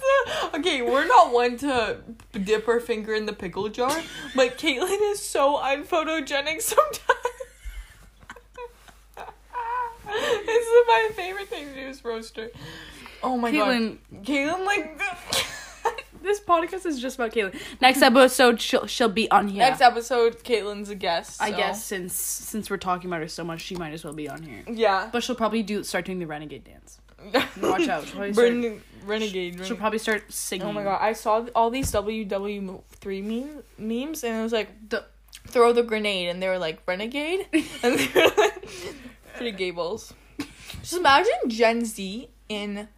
the 0.53 0.59
okay. 0.59 0.83
We're 0.83 1.07
not 1.07 1.33
one 1.33 1.57
to 1.59 1.99
dip 2.33 2.69
our 2.69 2.81
finger 2.81 3.15
in 3.15 3.27
the 3.27 3.33
pickle 3.33 3.69
jar, 3.69 4.03
but 4.37 4.59
Caitlin 4.59 5.13
is 5.13 5.21
so 5.21 5.57
unphotogenic 5.59 6.61
sometimes. 6.61 7.03
this 9.17 10.67
is 10.67 10.87
my 10.87 11.11
favorite 11.15 11.49
thing 11.49 11.69
to 11.69 11.75
do 11.75 11.89
is 11.89 12.05
roast 12.05 12.37
her. 12.37 12.51
Oh 13.23 13.37
my 13.37 13.51
Caitlin, 13.51 13.99
god, 14.13 14.25
Caitlin 14.25 14.67
like. 14.67 15.01
This 16.25 16.41
podcast 16.41 16.87
is 16.87 17.01
just 17.01 17.17
about 17.17 17.33
Caitlin. 17.33 17.55
Next 17.81 18.03
episode, 18.03 18.61
she'll 18.61 18.87
she'll 18.87 19.09
be 19.09 19.31
on 19.31 19.47
here. 19.49 19.61
Next 19.61 19.81
episode, 19.81 20.43
Caitlin's 20.43 20.89
a 20.89 20.95
guest. 20.95 21.41
I 21.41 21.51
so- 21.51 21.57
guess 21.57 21.85
since 21.85 22.15
since 22.15 22.69
we're 22.71 22.77
talking 22.79 23.09
about 23.09 23.21
her 23.21 23.29
so 23.29 23.45
much, 23.45 23.61
she 23.61 23.77
might 23.77 23.93
as 23.93 24.03
well 24.05 24.15
be 24.15 24.29
on 24.29 24.43
here. 24.43 24.63
Yeah. 24.67 25.09
But 25.13 25.23
she'll 25.23 25.37
probably 25.37 25.63
do 25.63 25.85
start 25.85 26.05
doing 26.07 26.19
the 26.19 26.27
renegade 26.27 26.65
dance. 26.65 26.99
Watch 27.63 27.89
out. 27.89 28.05
She'll 28.05 28.13
probably 28.17 28.33
start, 28.35 28.49
Ren- 28.49 28.83
renegade. 29.07 29.65
she'll 29.65 29.77
probably 29.77 29.99
start 29.99 30.31
singing. 30.33 30.67
Oh 30.67 30.73
my 30.73 30.83
god, 30.83 30.99
I 31.01 31.13
saw 31.15 31.47
all 31.55 31.71
these 31.71 31.91
WW 31.93 32.83
three 32.91 33.23
meme 33.23 33.63
memes 33.79 34.25
and 34.25 34.37
it 34.39 34.43
was 34.43 34.53
like 34.53 34.69
The- 34.91 35.05
throw 35.47 35.73
the 35.73 35.83
grenade 35.83 36.29
and 36.29 36.43
they 36.43 36.49
were 36.49 36.59
like 36.59 36.81
renegade 36.87 37.47
and 37.83 37.99
they 37.99 38.09
were 38.15 38.31
like 38.37 38.69
pretty 39.37 39.53
gay 39.53 39.71
balls. 39.71 40.13
Just 40.81 40.95
imagine 40.95 41.33
Gen 41.49 41.85
Z 41.87 42.29
in 42.49 42.89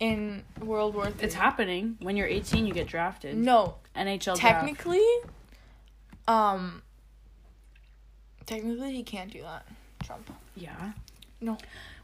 in 0.00 0.42
World 0.60 0.94
War 0.94 1.10
Three. 1.10 1.24
It's 1.26 1.34
happening. 1.34 1.96
When 2.00 2.16
you're 2.16 2.26
18, 2.26 2.66
you 2.66 2.74
get 2.74 2.86
drafted. 2.86 3.36
No, 3.36 3.76
NHL 3.96 4.38
draft. 4.38 4.40
technically, 4.40 5.04
um, 6.28 6.82
technically 8.46 8.92
he 8.94 9.02
can't 9.02 9.32
do 9.32 9.42
that. 9.42 9.66
Trump. 10.04 10.30
Yeah. 10.54 10.92
No. 11.40 11.58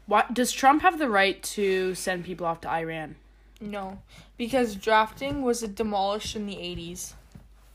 Why 0.05 0.25
does 0.31 0.51
Trump 0.51 0.81
have 0.81 0.99
the 0.99 1.09
right 1.09 1.41
to 1.43 1.95
send 1.95 2.25
people 2.25 2.45
off 2.45 2.61
to 2.61 2.69
Iran? 2.69 3.15
No, 3.61 3.99
because 4.37 4.75
drafting 4.75 5.41
was 5.41 5.61
demolished 5.61 6.35
in 6.35 6.45
the 6.45 6.59
eighties. 6.59 7.13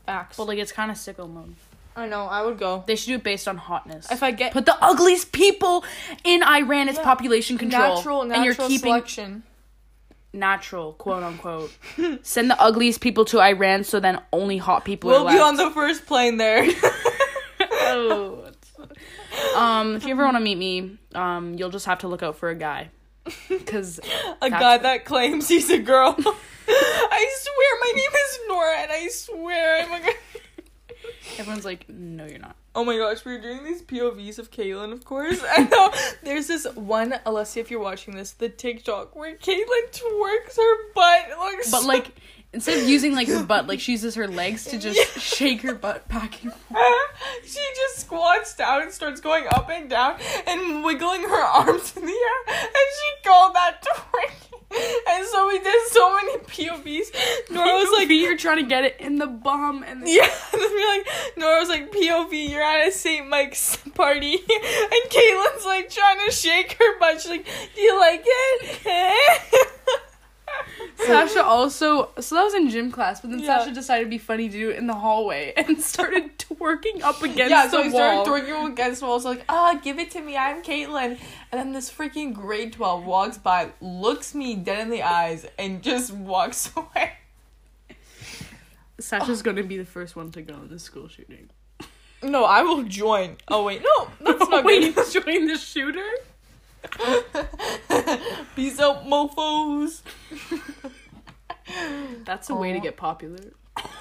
Facts. 0.05 0.37
Well, 0.37 0.47
like 0.47 0.59
it's 0.59 0.71
kind 0.71 0.91
of 0.91 0.97
sicko 0.97 1.31
mode. 1.31 1.55
I 1.95 2.07
know. 2.07 2.25
I 2.25 2.43
would 2.45 2.57
go 2.59 2.83
They 2.87 2.95
should 2.95 3.07
do 3.07 3.15
it 3.15 3.23
based 3.23 3.47
on 3.47 3.57
hotness. 3.57 4.09
if 4.11 4.21
I 4.23 4.31
get 4.31 4.53
Put 4.53 4.65
the 4.65 4.77
ugliest 4.83 5.31
people 5.31 5.83
in 6.23 6.43
Iran 6.43 6.87
it's 6.87 6.97
Yeah. 6.97 7.03
population 7.03 7.57
control, 7.57 7.95
natural 7.95 8.23
natural 8.25 8.31
and 8.35 8.45
you're 8.45 8.53
keeping 8.55 8.79
selection. 8.91 9.43
Natural, 10.33 10.93
quote 10.93 11.23
unquote. 11.23 11.71
Send 12.23 12.49
the 12.49 12.61
ugliest 12.61 13.01
people 13.01 13.25
to 13.25 13.39
Iran, 13.39 13.83
so 13.83 13.99
then 13.99 14.21
only 14.31 14.57
hot 14.57 14.85
people 14.85 15.09
We'll 15.09 15.27
be 15.27 15.33
left. 15.33 15.41
on 15.41 15.55
the 15.55 15.69
first 15.71 16.05
plane 16.05 16.37
there. 16.37 16.65
oh. 17.61 18.45
Um, 19.55 19.95
if 19.95 20.05
you 20.05 20.11
ever 20.11 20.23
want 20.23 20.37
to 20.37 20.41
meet 20.41 20.57
me, 20.57 20.97
um, 21.15 21.55
you'll 21.55 21.69
just 21.69 21.85
have 21.85 21.99
to 21.99 22.07
look 22.07 22.23
out 22.23 22.37
for 22.37 22.49
a 22.49 22.55
guy, 22.55 22.89
because 23.49 23.99
a 24.41 24.49
guy 24.49 24.77
that 24.77 25.05
claims 25.05 25.47
he's 25.47 25.69
a 25.69 25.79
girl. 25.79 26.15
I 26.17 27.29
swear, 27.41 27.79
my 27.81 27.91
name 27.95 28.11
is 28.11 28.39
Nora, 28.47 28.77
and 28.77 28.91
I 28.91 29.07
swear 29.07 29.81
I'm 29.81 29.91
a. 29.91 30.05
if 30.05 30.15
everyone's 31.37 31.65
like, 31.65 31.87
no, 31.89 32.25
you're 32.25 32.39
not. 32.39 32.55
Oh 32.75 32.85
my 32.85 32.97
gosh, 32.97 33.25
we 33.25 33.33
were 33.33 33.41
doing 33.41 33.63
these 33.63 33.81
POVs 33.81 34.39
of 34.39 34.51
Caitlyn, 34.51 34.91
of 34.93 35.03
course. 35.05 35.39
I 35.57 35.63
know 35.63 35.91
there's 36.23 36.47
this 36.47 36.65
one, 36.75 37.11
Alessia, 37.25 37.57
if 37.57 37.69
you're 37.71 37.79
watching 37.81 38.15
this, 38.15 38.31
the 38.31 38.49
TikTok 38.49 39.15
where 39.15 39.35
Caitlyn 39.35 39.91
twerks 39.91 40.55
her 40.57 40.93
butt. 40.93 41.25
It 41.29 41.37
looks 41.37 41.71
But 41.71 41.81
so- 41.81 41.87
like, 41.87 42.07
instead 42.53 42.77
of 42.79 42.89
using 42.89 43.13
like 43.13 43.27
her 43.27 43.43
butt, 43.43 43.67
like 43.67 43.79
she 43.79 43.93
uses 43.93 44.15
her 44.15 44.27
legs 44.27 44.65
to 44.65 44.77
just 44.77 44.97
Yeah. 44.97 45.21
shake 45.21 45.61
her 45.61 45.73
butt 45.75 46.07
back 46.07 46.43
and 46.43 46.53
forth. 46.53 46.81
she 47.45 47.59
just 47.75 47.99
squats 48.01 48.55
down 48.55 48.81
and 48.83 48.91
starts 48.91 49.21
going 49.21 49.45
up 49.51 49.69
and 49.69 49.89
down 49.89 50.17
and 50.47 50.83
wiggling 50.83 51.21
her 51.23 51.43
arms 51.43 51.95
in 51.95 52.05
the 52.05 52.11
air, 52.11 52.55
and 52.55 52.67
she 52.67 53.29
called 53.29 53.53
that 53.55 53.83
twerking. 53.83 54.45
And 55.09 55.25
so 55.25 55.47
we 55.47 55.57
did 55.57 55.87
so 55.87 56.15
many 56.15 56.37
POVs. 56.43 57.49
Nora 57.49 57.73
was 57.73 57.89
like, 57.97 58.07
you're 58.09 58.37
trying 58.37 58.57
to 58.57 58.69
get 58.69 58.83
it 58.85 58.97
in 58.99 59.17
the 59.17 59.25
bum, 59.25 59.83
and 59.87 60.03
then 60.03 60.07
Yeah, 60.07 60.29
and 60.53 60.61
then 60.61 60.71
we're 60.71 60.97
like, 60.97 61.07
Nora 61.37 61.59
was 61.59 61.69
like, 61.69 61.91
POV, 61.91 62.49
you're 62.51 62.61
at 62.61 62.87
a 62.87 62.91
St. 62.91 63.27
Mike's 63.27 63.77
party. 63.95 64.33
And 64.35 65.09
Caitlin's 65.09 65.65
like 65.65 65.89
trying 65.89 66.19
to 66.23 66.31
shake 66.31 66.73
her 66.79 66.99
butt. 66.99 67.19
She's 67.19 67.31
like, 67.31 67.45
Do 67.75 67.81
you 67.81 67.99
like 67.99 68.21
it? 68.25 69.69
Sasha 71.05 71.43
also. 71.43 72.09
So 72.19 72.35
that 72.35 72.43
was 72.43 72.53
in 72.53 72.69
gym 72.69 72.91
class, 72.91 73.21
but 73.21 73.29
then 73.31 73.39
Yeah. 73.39 73.59
Sasha 73.59 73.71
decided 73.73 74.03
to 74.05 74.09
be 74.09 74.17
funny 74.17 74.47
to 74.49 74.53
do 74.57 74.69
it 74.69 74.77
in 74.77 74.87
the 74.87 74.93
hallway 74.93 75.53
and 75.57 75.79
started 75.81 76.37
twerking 76.37 77.01
up 77.01 77.21
against 77.23 77.49
yeah, 77.51 77.69
so 77.69 77.83
the 77.83 77.89
wall. 77.89 78.23
started 78.25 78.47
you 78.47 78.67
against 78.67 78.99
the 79.01 79.07
wall. 79.07 79.19
So 79.19 79.29
like, 79.29 79.43
ah, 79.49 79.79
give 79.83 79.97
it 79.99 80.11
to 80.11 80.21
me. 80.21 80.35
I'm 80.37 80.61
Caitlin. 80.61 81.17
And 81.51 81.59
then 81.59 81.71
this 81.73 81.91
freaking 81.91 82.33
grade 82.33 82.73
12 82.73 83.05
walks 83.05 83.37
by, 83.37 83.71
looks 83.81 84.35
me 84.35 84.55
dead 84.55 84.79
in 84.81 84.89
the 84.89 85.03
eyes, 85.03 85.45
and 85.57 85.81
just 85.81 86.11
walks 86.13 86.71
away. 86.77 87.13
Sasha's 88.99 89.41
gonna 89.41 89.63
be 89.63 89.77
the 89.77 89.85
first 89.85 90.15
one 90.15 90.31
to 90.31 90.41
go 90.41 90.55
in 90.55 90.67
the 90.69 90.79
school 90.79 91.07
shooting. 91.07 91.49
No, 92.21 92.43
I 92.43 92.63
will 92.63 92.83
join. 92.83 93.37
Oh, 93.47 93.63
wait. 93.63 93.81
No, 93.81 94.09
that's 94.19 94.49
not 94.49 94.65
Wait, 94.65 94.93
good. 94.93 95.09
join 95.23 95.47
the 95.47 95.57
shooter? 95.57 96.05
Peace 98.55 98.79
out, 98.79 99.05
mofos. 99.05 100.01
That's 102.25 102.49
a 102.49 102.55
way 102.55 102.73
to 102.73 102.79
get 102.79 102.97
popular. 102.97 103.39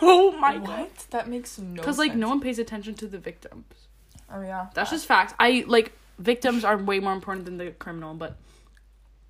Oh 0.00 0.32
my 0.32 0.56
god. 0.58 0.88
That 1.10 1.28
makes 1.28 1.58
no 1.58 1.74
Because 1.74 1.98
like 1.98 2.10
sense. 2.12 2.20
no 2.20 2.28
one 2.28 2.40
pays 2.40 2.58
attention 2.58 2.94
to 2.96 3.06
the 3.06 3.18
victims. 3.18 3.64
Oh, 4.32 4.40
yeah. 4.42 4.66
That's 4.74 4.90
just 4.90 5.06
facts. 5.06 5.34
I 5.38 5.64
like 5.66 5.92
victims 6.18 6.64
are 6.64 6.76
way 6.76 7.00
more 7.00 7.12
important 7.12 7.44
than 7.46 7.58
the 7.58 7.70
criminal, 7.72 8.14
but 8.14 8.36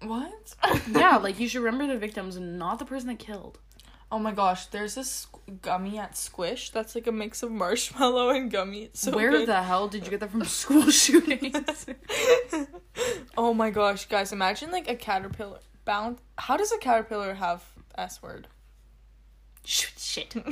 What? 0.02 0.54
yeah, 0.90 1.16
like 1.22 1.38
you 1.38 1.48
should 1.48 1.62
remember 1.62 1.92
the 1.92 1.98
victims 1.98 2.36
and 2.36 2.58
not 2.58 2.78
the 2.78 2.84
person 2.84 3.08
that 3.08 3.18
killed. 3.18 3.58
Oh 4.10 4.18
my 4.18 4.32
gosh, 4.32 4.66
there's 4.66 4.94
this 4.94 5.26
gummy 5.60 5.98
at 5.98 6.16
Squish 6.16 6.70
that's 6.70 6.94
like 6.94 7.06
a 7.06 7.12
mix 7.12 7.42
of 7.42 7.50
marshmallow 7.50 8.30
and 8.30 8.50
gummy. 8.50 8.84
It's 8.84 9.00
so 9.00 9.12
Where 9.14 9.30
good. 9.30 9.48
the 9.48 9.62
hell 9.62 9.86
did 9.88 10.04
you 10.04 10.10
get 10.10 10.20
that 10.20 10.30
from 10.30 10.44
school 10.44 10.90
shootings? 10.90 11.86
Oh 13.36 13.54
my 13.54 13.70
gosh, 13.70 14.06
guys, 14.08 14.32
imagine 14.32 14.72
like 14.72 14.88
a 14.88 14.96
caterpillar 14.96 15.60
bound. 15.84 16.18
How 16.36 16.56
does 16.56 16.72
a 16.72 16.78
caterpillar 16.78 17.34
have 17.34 17.62
S 17.96 18.20
word? 18.20 18.48
Shit. 19.64 20.34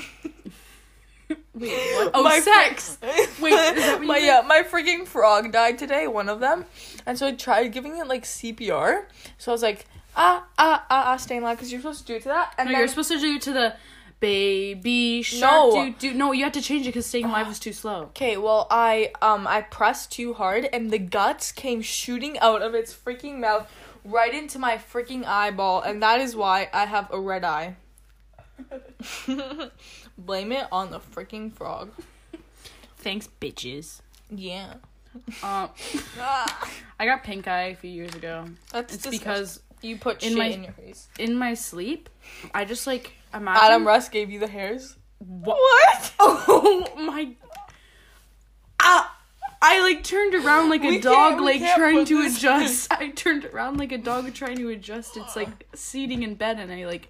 Wait, 1.54 1.72
what? 1.94 2.10
Oh, 2.14 2.22
My 2.22 2.38
sex. 2.38 2.96
fr- 3.00 3.06
Wait, 3.42 3.52
is 3.52 3.76
that 3.76 3.92
what 3.94 4.00
you 4.02 4.06
my 4.06 4.18
yeah, 4.18 4.42
my 4.46 4.62
freaking 4.62 5.04
frog 5.06 5.50
died 5.50 5.76
today, 5.78 6.06
one 6.06 6.28
of 6.28 6.38
them, 6.38 6.66
and 7.04 7.18
so 7.18 7.26
I 7.26 7.32
tried 7.32 7.72
giving 7.72 7.96
it 7.98 8.06
like 8.06 8.22
CPR. 8.22 9.06
So 9.38 9.50
I 9.50 9.52
was 9.54 9.62
like, 9.62 9.86
ah 10.16 10.44
ah 10.58 10.86
ah 10.90 11.12
ah, 11.12 11.16
staying 11.16 11.42
alive 11.42 11.56
because 11.56 11.70
you're 11.70 11.80
supposed 11.80 12.00
to 12.00 12.06
do 12.06 12.14
it 12.16 12.22
to 12.22 12.28
that, 12.28 12.54
and 12.58 12.66
No, 12.66 12.72
then 12.72 12.78
you're 12.80 12.88
supposed 12.88 13.10
to 13.10 13.20
do 13.20 13.34
it 13.34 13.42
to 13.42 13.52
the 13.52 13.76
baby 14.18 15.20
shark. 15.22 15.74
No. 15.74 15.84
Do, 15.84 15.92
do 15.92 16.14
no. 16.14 16.32
You 16.32 16.44
had 16.44 16.54
to 16.54 16.62
change 16.62 16.86
it 16.86 16.90
because 16.90 17.06
staying 17.06 17.26
alive 17.26 17.46
was 17.46 17.58
too 17.58 17.72
slow. 17.72 18.04
Okay, 18.04 18.36
well, 18.36 18.66
I 18.70 19.12
um 19.20 19.46
I 19.46 19.60
pressed 19.62 20.10
too 20.12 20.34
hard 20.34 20.68
and 20.72 20.90
the 20.90 20.98
guts 20.98 21.52
came 21.52 21.82
shooting 21.82 22.38
out 22.38 22.62
of 22.62 22.74
its 22.74 22.94
freaking 22.94 23.38
mouth 23.38 23.70
right 24.04 24.32
into 24.34 24.58
my 24.58 24.76
freaking 24.78 25.24
eyeball 25.24 25.82
and 25.82 26.02
that 26.02 26.20
is 26.20 26.34
why 26.34 26.68
I 26.72 26.86
have 26.86 27.10
a 27.12 27.20
red 27.20 27.44
eye. 27.44 27.76
Blame 30.18 30.52
it 30.52 30.66
on 30.72 30.90
the 30.90 31.00
freaking 31.00 31.52
frog. 31.52 31.90
Thanks, 32.98 33.28
bitches. 33.40 34.00
Yeah. 34.30 34.74
Um, 35.42 35.70
I 36.98 37.04
got 37.04 37.22
pink 37.22 37.46
eye 37.48 37.68
a 37.68 37.76
few 37.76 37.90
years 37.90 38.14
ago. 38.14 38.46
that's 38.72 38.94
It's 38.94 39.02
disgusting. 39.02 39.18
because 39.18 39.60
you 39.86 39.96
put 39.96 40.22
in 40.22 40.30
shit 40.30 40.38
my- 40.38 40.44
in 40.46 40.64
your 40.64 40.72
face. 40.72 41.08
in 41.18 41.34
my 41.36 41.54
sleep, 41.54 42.08
I 42.54 42.64
just 42.64 42.86
like 42.86 43.12
imagine. 43.32 43.62
Adam 43.64 43.86
Russ 43.86 44.08
gave 44.08 44.30
you 44.30 44.38
the 44.40 44.48
hairs. 44.48 44.96
What? 45.18 45.56
What? 45.58 46.12
Oh 46.48 46.86
my. 46.96 47.30
Ah! 48.80 49.12
I 49.62 49.80
like 49.80 50.04
turned 50.04 50.34
around 50.34 50.68
like 50.68 50.84
a 50.84 50.88
We 50.88 51.00
dog, 51.00 51.40
like 51.40 51.60
trying 51.74 52.04
to 52.04 52.22
adjust. 52.26 52.92
I 52.92 53.08
turned 53.08 53.46
around 53.46 53.78
like 53.78 53.90
a 53.90 53.98
dog 53.98 54.32
trying 54.34 54.58
to 54.58 54.68
adjust. 54.68 55.16
It's 55.16 55.34
like 55.34 55.48
seating 55.74 56.22
in 56.22 56.34
bed, 56.34 56.58
and 56.58 56.70
I 56.70 56.84
like 56.86 57.08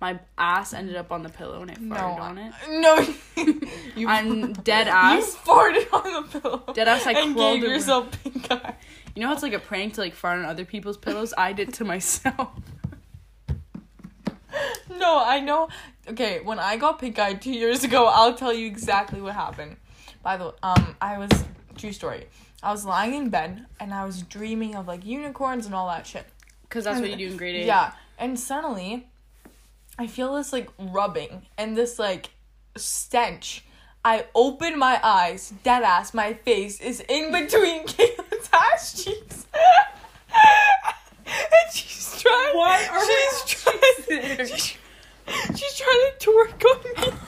my 0.00 0.18
ass 0.38 0.72
ended 0.72 0.94
up 0.94 1.10
on 1.10 1.22
the 1.24 1.28
pillow, 1.28 1.60
and 1.62 1.70
I 1.72 1.74
farted 1.74 2.16
No. 2.16 2.22
on 2.22 2.38
it. 2.38 2.52
No. 2.70 3.52
you 3.96 4.08
I'm 4.08 4.52
dead 4.52 4.86
ass. 4.88 5.34
You 5.34 5.52
farted 5.52 5.92
on 5.92 6.22
the 6.30 6.40
pillow. 6.40 6.62
Dead 6.72 6.86
ass, 6.86 7.04
I 7.06 7.12
and 7.12 7.34
gave 7.34 7.62
around. 7.62 7.72
yourself 7.72 8.22
pink 8.22 8.46
eye. 8.50 8.74
You 9.18 9.22
know 9.22 9.30
how 9.30 9.34
it's 9.34 9.42
like 9.42 9.52
a 9.52 9.58
prank 9.58 9.94
to 9.94 10.00
like 10.00 10.14
fart 10.14 10.38
on 10.38 10.44
other 10.44 10.64
people's 10.64 10.96
pillows? 10.96 11.34
I 11.36 11.52
did 11.52 11.74
to 11.74 11.84
myself. 11.84 12.50
No, 14.96 15.22
I 15.24 15.40
know. 15.40 15.68
Okay, 16.08 16.40
when 16.40 16.58
I 16.58 16.76
got 16.76 16.98
pink 16.98 17.18
eye 17.18 17.34
two 17.34 17.52
years 17.52 17.84
ago, 17.84 18.06
I'll 18.06 18.34
tell 18.34 18.52
you 18.52 18.66
exactly 18.66 19.20
what 19.20 19.34
happened. 19.34 19.76
By 20.22 20.36
the 20.36 20.46
way, 20.46 20.52
um, 20.62 20.96
I 21.00 21.18
was 21.18 21.30
true 21.76 21.92
story. 21.92 22.26
I 22.62 22.72
was 22.72 22.84
lying 22.84 23.14
in 23.14 23.28
bed 23.28 23.66
and 23.78 23.92
I 23.94 24.04
was 24.04 24.22
dreaming 24.22 24.74
of 24.74 24.88
like 24.88 25.04
unicorns 25.04 25.66
and 25.66 25.74
all 25.74 25.88
that 25.88 26.06
shit. 26.06 26.24
Because 26.62 26.84
that's 26.84 27.00
what 27.00 27.10
you 27.10 27.16
do 27.16 27.28
in 27.28 27.36
grade 27.36 27.56
eight. 27.56 27.66
Yeah, 27.66 27.92
and 28.18 28.38
suddenly, 28.38 29.08
I 29.98 30.06
feel 30.06 30.34
this 30.34 30.52
like 30.52 30.68
rubbing 30.78 31.46
and 31.56 31.76
this 31.76 31.98
like 31.98 32.30
stench. 32.76 33.64
I 34.04 34.26
open 34.34 34.78
my 34.78 34.98
eyes, 35.02 35.52
dead 35.62 35.82
ass. 35.82 36.14
My 36.14 36.34
face 36.34 36.80
is 36.80 37.00
in 37.08 37.30
between 37.30 37.84
ass 38.52 38.92
cheeks. 39.04 39.46
and 40.34 41.72
she's 41.72 42.20
trying. 42.22 42.56
Why 42.56 42.86
are 42.90 43.06
she's 43.06 43.62
her 43.64 43.70
trying? 43.72 44.36
there? 44.36 44.46
She's, 44.46 44.76
she's 45.56 45.74
trying 45.76 46.10
to 46.18 46.26
twerk 46.26 46.64
on 46.64 46.82
me. 47.12 47.18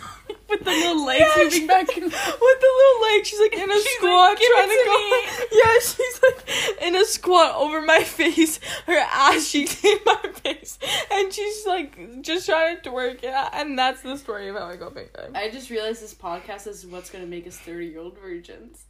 With 0.49 0.65
the 0.65 0.71
little 0.71 1.05
legs 1.05 1.21
Yeah, 1.37 1.45
moving 1.45 1.67
back 1.69 1.97
and 1.97 2.05
with 2.07 2.13
the 2.13 2.17
little 2.41 3.03
legs, 3.03 3.29
She's 3.29 3.39
like 3.39 3.53
in 3.53 3.71
a 3.71 3.75
She's 3.75 3.89
squat 3.97 4.31
like, 4.31 4.39
"Give 4.39 4.49
it 4.51 4.57
trying 4.57 4.69
to 4.69 4.75
to 4.75 5.47
go. 5.47 5.57
Yeah, 5.63 5.79
she's 5.81 6.21
like 6.23 6.83
in 6.83 6.97
a 6.97 7.05
squat 7.05 7.55
over 7.55 7.83
my 7.83 8.03
face. 8.03 8.59
Her 8.87 8.99
ass 8.99 9.53
cheeks 9.53 9.85
in 9.85 9.99
my 10.05 10.23
face, 10.43 10.79
and 11.13 11.33
she's 11.33 11.67
like 11.67 12.23
just 12.23 12.47
trying 12.47 12.81
to 12.81 12.91
work. 12.91 13.23
Yeah, 13.23 13.49
and 13.53 13.79
that's 13.79 14.03
the 14.03 14.17
story 14.17 14.49
of 14.49 14.57
how 14.57 14.65
I 14.67 14.75
got 14.77 14.95
big 14.95 15.13
time. 15.13 15.33
I 15.37 15.51
just 15.51 15.71
realized 15.71 16.03
this 16.03 16.15
podcast 16.15 16.67
is 16.67 16.85
what's 16.85 17.11
gonna 17.11 17.27
make 17.27 17.47
us 17.47 17.57
30 17.59 17.87
year 17.87 18.01
old 18.01 18.19
virgins. 18.19 18.87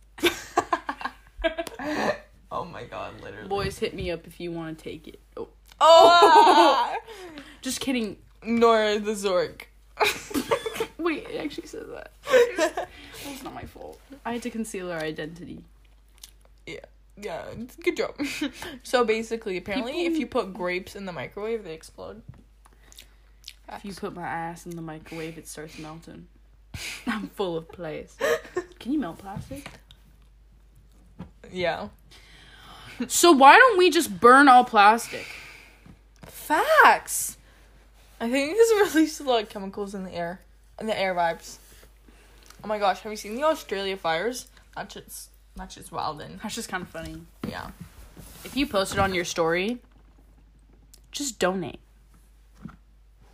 oh 2.52 2.64
my 2.64 2.84
god, 2.84 3.20
literally. 3.22 3.48
Boys, 3.48 3.78
hit 3.78 3.94
me 3.94 4.10
up 4.10 4.26
if 4.26 4.40
you 4.40 4.52
want 4.52 4.78
to 4.78 4.84
take 4.84 5.08
it. 5.08 5.20
Oh, 5.36 5.48
Oh, 5.80 6.96
just 7.62 7.80
kidding. 7.80 8.18
Nora 8.44 8.98
the 8.98 9.12
Zork. 9.12 9.62
Wait, 10.98 11.26
it 11.28 11.40
actually 11.42 11.66
says 11.66 11.86
that. 11.88 12.88
It's 13.26 13.42
not 13.42 13.54
my 13.54 13.64
fault. 13.64 13.98
I 14.24 14.32
had 14.34 14.42
to 14.42 14.50
conceal 14.50 14.90
our 14.90 14.98
identity. 14.98 15.62
yeah, 16.66 16.80
Yeah, 17.16 17.44
good 17.82 17.96
job. 17.96 18.14
so 18.82 19.04
basically, 19.04 19.56
apparently, 19.56 20.04
if 20.06 20.18
you 20.18 20.26
put 20.26 20.52
grapes 20.52 20.94
in 20.96 21.06
the 21.06 21.12
microwave, 21.12 21.64
they 21.64 21.72
explode. 21.74 22.22
If 23.72 23.84
you 23.84 23.94
put 23.94 24.14
my 24.14 24.26
ass 24.26 24.66
in 24.66 24.76
the 24.76 24.82
microwave, 24.82 25.38
it 25.38 25.46
starts 25.48 25.78
melting. 25.78 26.26
I'm 27.06 27.28
full 27.28 27.56
of 27.56 27.68
place. 27.68 28.16
Can 28.78 28.92
you 28.92 28.98
melt 28.98 29.18
plastic? 29.18 29.70
Yeah. 31.52 31.88
So 33.08 33.32
why 33.32 33.56
don't 33.56 33.78
we 33.78 33.90
just 33.90 34.20
burn 34.20 34.46
all 34.48 34.64
plastic? 34.64 35.26
Facts. 36.26 37.36
I 38.20 38.30
think 38.30 38.54
it's 38.56 38.94
released 38.94 39.20
a 39.20 39.22
lot 39.22 39.42
of 39.42 39.48
chemicals 39.48 39.94
in 39.94 40.04
the 40.04 40.12
air, 40.14 40.40
and 40.78 40.88
the 40.88 40.98
air 40.98 41.14
vibes. 41.14 41.56
Oh 42.62 42.68
my 42.68 42.78
gosh, 42.78 43.00
have 43.00 43.10
you 43.12 43.16
seen 43.16 43.34
the 43.36 43.44
Australia 43.44 43.96
fires? 43.96 44.48
That 44.76 44.92
shit's 44.92 45.30
that 45.56 45.72
shit's 45.72 45.90
wild 45.90 46.20
and 46.20 46.38
That's 46.40 46.54
just 46.54 46.68
kind 46.68 46.82
of 46.82 46.88
funny. 46.88 47.22
yeah. 47.48 47.70
If 48.44 48.56
you 48.56 48.66
post 48.66 48.92
it 48.92 48.98
on 48.98 49.14
your 49.14 49.24
story, 49.24 49.78
just 51.10 51.38
donate. 51.38 51.80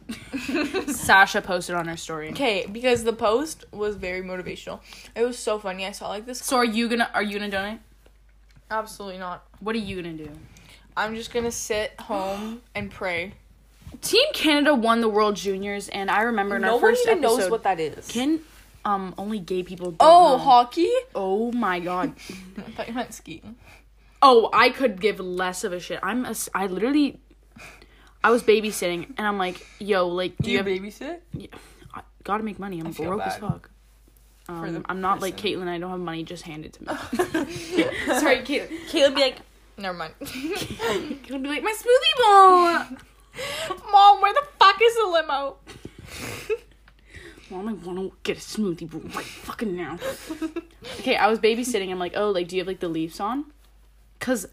Sasha 0.88 1.42
posted 1.42 1.74
on 1.74 1.86
her 1.88 1.96
story. 1.96 2.30
Okay, 2.30 2.66
because 2.70 3.04
the 3.04 3.12
post 3.12 3.64
was 3.72 3.96
very 3.96 4.22
motivational. 4.22 4.80
It 5.14 5.24
was 5.24 5.38
so 5.38 5.58
funny. 5.58 5.86
I 5.86 5.92
saw 5.92 6.08
like 6.08 6.26
this. 6.26 6.38
So 6.40 6.56
are 6.56 6.64
you 6.64 6.88
gonna 6.88 7.10
are 7.14 7.22
you 7.22 7.38
gonna 7.38 7.50
donate? 7.50 7.80
Absolutely 8.70 9.18
not. 9.18 9.44
What 9.60 9.74
are 9.74 9.80
you 9.80 9.96
gonna 9.96 10.14
do? 10.14 10.30
I'm 10.96 11.14
just 11.14 11.32
gonna 11.32 11.50
sit 11.50 12.00
home 12.00 12.62
and 12.74 12.90
pray. 12.90 13.34
Team 14.02 14.26
Canada 14.32 14.74
won 14.74 15.00
the 15.00 15.08
World 15.08 15.36
Juniors, 15.36 15.88
and 15.88 16.10
I 16.10 16.22
remember 16.22 16.56
in 16.56 16.62
no 16.62 16.68
our 16.68 16.72
one 16.74 16.80
first 16.80 17.06
even 17.06 17.18
episode. 17.18 17.38
knows 17.38 17.50
what 17.50 17.62
that 17.64 17.80
is. 17.80 18.06
Can 18.08 18.40
um 18.84 19.14
only 19.18 19.38
gay 19.38 19.62
people. 19.62 19.94
Oh, 20.00 20.36
know. 20.36 20.38
hockey? 20.38 20.90
Oh 21.14 21.52
my 21.52 21.80
god. 21.80 22.14
I 22.58 22.70
thought 22.72 22.88
you 22.88 22.94
meant 22.94 23.14
skiing. 23.14 23.56
Oh, 24.22 24.50
I 24.52 24.70
could 24.70 25.00
give 25.00 25.20
less 25.20 25.62
of 25.62 25.72
a 25.72 25.80
shit. 25.80 26.00
I'm 26.02 26.24
a, 26.24 26.34
I 26.54 26.66
literally 26.66 27.20
I 28.26 28.30
was 28.30 28.42
babysitting 28.42 29.14
and 29.16 29.24
I'm 29.24 29.38
like, 29.38 29.64
yo, 29.78 30.08
like 30.08 30.36
do 30.38 30.44
Do 30.46 30.50
you 30.50 30.58
you 30.58 30.64
have 30.64 30.82
babysit? 30.82 31.18
Yeah, 31.32 31.46
I 31.94 32.00
gotta 32.24 32.42
make 32.42 32.58
money. 32.58 32.80
I'm 32.80 32.92
feel 32.92 33.06
broke 33.06 33.22
as 33.22 33.34
bad 33.34 33.52
fuck. 33.52 33.70
Um, 34.48 34.84
I'm 34.88 35.00
not 35.00 35.20
like 35.20 35.36
person. 35.36 35.60
Caitlyn. 35.60 35.68
I 35.68 35.78
don't 35.78 35.90
have 35.90 36.00
money. 36.00 36.24
Just 36.24 36.42
hand 36.42 36.64
it 36.64 36.72
to 36.72 36.82
me. 36.82 36.88
Sorry, 38.18 38.38
Caitlyn. 38.38 38.88
Caleb 38.88 39.14
be 39.14 39.20
like, 39.20 39.36
never 39.78 39.96
mind. 39.96 40.14
Caitlyn 40.22 41.40
be 41.40 41.48
like, 41.48 41.62
my 41.62 41.72
smoothie 41.72 42.16
bowl. 42.18 42.98
Mom, 43.92 44.20
where 44.20 44.34
the 44.34 44.42
fuck 44.58 44.76
is 44.82 44.96
the 44.96 45.06
limo? 45.06 45.58
Mom, 47.48 47.68
I 47.68 47.74
want 47.74 47.96
to 47.96 48.12
get 48.24 48.38
a 48.38 48.40
smoothie 48.40 48.90
bowl 48.90 49.02
right 49.14 49.24
fucking 49.24 49.76
now. 49.76 50.00
okay, 50.98 51.14
I 51.14 51.28
was 51.28 51.38
babysitting. 51.38 51.92
I'm 51.92 52.00
like, 52.00 52.16
oh, 52.16 52.32
like, 52.32 52.48
do 52.48 52.56
you 52.56 52.62
have 52.62 52.66
like 52.66 52.80
the 52.80 52.88
Leafs 52.88 53.20
on? 53.20 53.44
Cause 54.18 54.48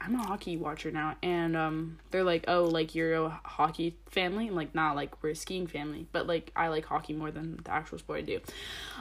I'm 0.00 0.14
a 0.14 0.22
hockey 0.22 0.56
watcher 0.56 0.90
now, 0.90 1.16
and 1.22 1.56
um, 1.56 1.98
they're 2.10 2.24
like, 2.24 2.44
oh, 2.48 2.64
like 2.64 2.94
you're 2.94 3.12
a 3.14 3.40
hockey 3.44 3.96
family. 4.10 4.48
I'm 4.48 4.54
like, 4.54 4.74
not 4.74 4.96
like 4.96 5.22
we're 5.22 5.30
a 5.30 5.36
skiing 5.36 5.66
family, 5.66 6.06
but 6.10 6.26
like 6.26 6.50
I 6.56 6.68
like 6.68 6.86
hockey 6.86 7.12
more 7.12 7.30
than 7.30 7.60
the 7.64 7.70
actual 7.70 7.98
sport 7.98 8.20
I 8.20 8.22
do. 8.22 8.40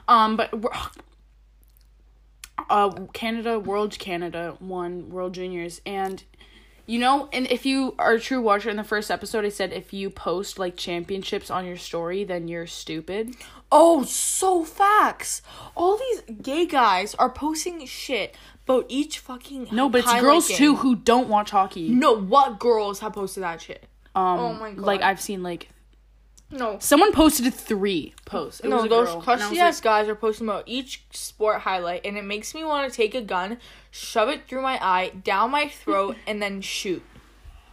Um, 0.08 0.36
but 0.36 0.54
uh, 2.70 2.90
Canada, 3.14 3.60
World 3.60 3.98
Canada 3.98 4.58
won 4.60 5.10
World 5.10 5.34
Juniors, 5.34 5.82
and 5.86 6.24
you 6.90 6.98
know, 6.98 7.30
and 7.32 7.46
if 7.52 7.68
you 7.68 7.94
are 8.00 8.14
a 8.14 8.20
true 8.20 8.42
watcher, 8.42 8.72
in 8.72 8.78
the 8.78 8.84
first 8.84 9.12
episode, 9.12 9.46
I 9.46 9.50
said 9.50 9.72
if 9.72 9.94
you 9.94 10.10
post 10.10 10.58
like 10.58 10.76
championships 10.76 11.52
on 11.52 11.64
your 11.68 11.78
story, 11.78 12.24
then 12.24 12.48
you're 12.48 12.66
stupid. 12.66 13.36
Oh, 13.72 14.04
so 14.04 14.64
facts. 14.64 15.44
All 15.76 15.98
these 15.98 16.24
gay 16.42 16.66
guys 16.66 17.14
are 17.14 17.30
posting 17.30 17.86
shit 17.86 18.36
about 18.66 18.86
each 18.90 19.20
fucking 19.20 19.68
No, 19.72 19.88
but 19.88 20.00
it's 20.00 20.20
girls 20.20 20.48
game. 20.48 20.58
too 20.58 20.76
who 20.78 20.96
don't 20.96 21.30
watch 21.30 21.52
hockey. 21.52 21.90
No, 21.90 22.14
what 22.18 22.58
girls 22.58 23.02
have 23.02 23.14
posted 23.14 23.44
that 23.44 23.62
shit? 23.62 23.86
Um, 24.16 24.40
Oh 24.40 24.54
my 24.54 24.72
god. 24.72 24.84
Like 24.86 25.02
I've 25.04 25.22
seen 25.22 25.44
like 25.44 25.70
No. 26.52 26.78
someone 26.80 27.12
posted 27.12 27.54
three 27.54 28.14
posts. 28.26 28.60
It 28.62 28.70
No, 28.70 28.88
those 28.88 29.08
girl, 29.08 29.14
and 29.14 29.22
I 29.22 29.24
crusty 29.26 29.60
ass 29.60 29.78
like, 29.78 29.84
guys 29.84 30.08
are 30.10 30.16
posting 30.16 30.48
about 30.48 30.64
each 30.66 31.04
sport 31.12 31.62
highlight, 31.62 32.06
and 32.06 32.18
it 32.18 32.24
makes 32.24 32.56
me 32.56 32.64
want 32.64 32.92
to 32.92 32.96
take 32.96 33.14
a 33.14 33.22
gun, 33.22 33.58
shove 33.92 34.30
it 34.30 34.48
through 34.48 34.62
my 34.62 34.80
eye, 34.84 35.10
down 35.24 35.52
my 35.52 35.68
throat, 35.68 36.16
and 36.28 36.42
then 36.42 36.62
shoot. 36.62 37.04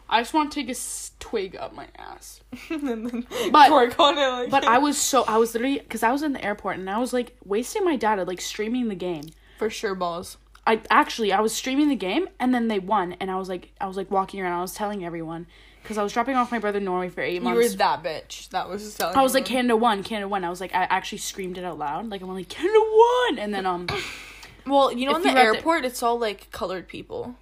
I 0.09 0.21
just 0.21 0.35
want 0.35 0.53
to 0.53 0.61
take 0.63 0.75
a 0.75 0.79
twig 1.19 1.57
up 1.57 1.75
my 1.75 1.89
ass. 1.97 2.41
and 2.71 2.87
then 2.87 3.27
But- 3.51 3.71
it 3.71 3.99
like 3.99 4.51
But 4.51 4.65
I 4.69 4.79
was 4.79 4.99
so 4.99 5.25
I 5.25 5.39
was 5.39 5.55
literally 5.55 5.79
because 5.79 6.03
I 6.03 6.13
was 6.13 6.23
in 6.23 6.33
the 6.33 6.45
airport 6.45 6.79
and 6.79 6.89
I 6.89 6.99
was 6.99 7.13
like 7.13 7.37
wasting 7.45 7.85
my 7.85 7.97
data 7.97 8.25
like 8.25 8.41
streaming 8.41 8.89
the 8.89 8.95
game. 8.95 9.25
for 9.59 9.69
sure 9.69 9.95
balls. 9.95 10.37
I 10.67 10.81
actually 10.91 11.33
I 11.33 11.41
was 11.41 11.53
streaming 11.53 11.89
the 11.89 11.97
game 11.97 12.29
and 12.39 12.55
then 12.55 12.69
they 12.69 12.79
won 12.79 13.17
and 13.21 13.31
I 13.31 13.37
was 13.37 13.49
like 13.49 13.73
I 13.81 13.87
was 13.87 13.97
like 13.97 14.11
walking 14.11 14.41
around 14.41 14.53
I 14.59 14.63
was 14.63 14.75
telling 14.75 15.05
everyone 15.05 15.47
because 15.87 15.99
I 15.99 16.03
was 16.03 16.13
dropping 16.13 16.35
off 16.35 16.51
my 16.51 16.59
brother 16.59 16.79
in 16.79 16.85
Norway 16.85 17.09
for 17.09 17.21
eight 17.21 17.41
months. 17.43 17.57
You 17.63 17.71
were 17.71 17.77
that 17.77 18.03
bitch. 18.03 18.49
That 18.51 18.69
was 18.69 18.95
telling 18.97 19.17
I 19.17 19.23
was 19.23 19.35
like. 19.35 19.45
Canada 19.45 19.77
won, 19.77 20.03
Canada 20.03 20.27
won. 20.29 20.43
I 20.43 20.51
was 20.51 20.61
like 20.61 20.75
I 20.75 20.83
actually 20.85 21.19
screamed 21.19 21.59
it 21.59 21.65
out 21.65 21.79
loud 21.79 22.09
like 22.11 22.23
I'm 22.23 22.29
like 22.35 22.49
Canada 22.49 22.79
won, 22.81 23.39
and 23.39 23.55
then 23.55 23.67
um 23.67 23.87
Well, 24.67 24.93
you 24.93 25.09
know, 25.09 25.15
in 25.15 25.23
the 25.23 25.29
were 25.33 25.39
at 25.39 25.43
the- 25.53 25.57
airport, 25.59 25.85
it's 25.85 26.03
all 26.03 26.19
like 26.19 26.51
colored 26.51 26.89
people. 26.89 27.37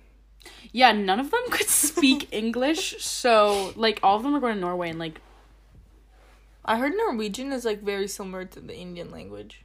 yeah 0.72 0.92
none 0.92 1.18
of 1.20 1.30
them 1.30 1.40
could 1.50 1.68
speak 1.68 2.28
English 2.32 3.02
so 3.02 3.72
like 3.76 3.98
all 4.02 4.16
of 4.16 4.22
them 4.22 4.32
were 4.34 4.40
going 4.40 4.54
to 4.56 4.60
Norway 4.60 4.90
and 4.90 4.98
like 4.98 5.20
I 6.66 6.76
heard 6.78 6.92
Norwegian 6.96 7.52
is 7.52 7.64
like 7.64 7.80
very 7.82 8.08
similar 8.08 8.44
to 8.44 8.60
the 8.60 8.74
Indian 8.76 9.10
language. 9.10 9.64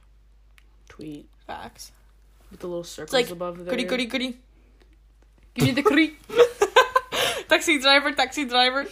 tweet 0.88 1.28
Facts. 1.46 1.92
with 2.50 2.60
the 2.60 2.66
little 2.66 2.84
circles 2.84 3.12
It's 3.14 3.28
like 3.28 3.30
above 3.30 3.58
there. 3.58 3.66
goody 3.70 3.84
goody 3.84 4.06
goody. 4.06 4.38
Give 5.54 5.64
me 5.66 5.72
the 5.72 5.82
curry. 5.82 6.16
taxi 7.50 7.78
driver, 7.78 8.12
taxi 8.12 8.44
driver. 8.46 8.86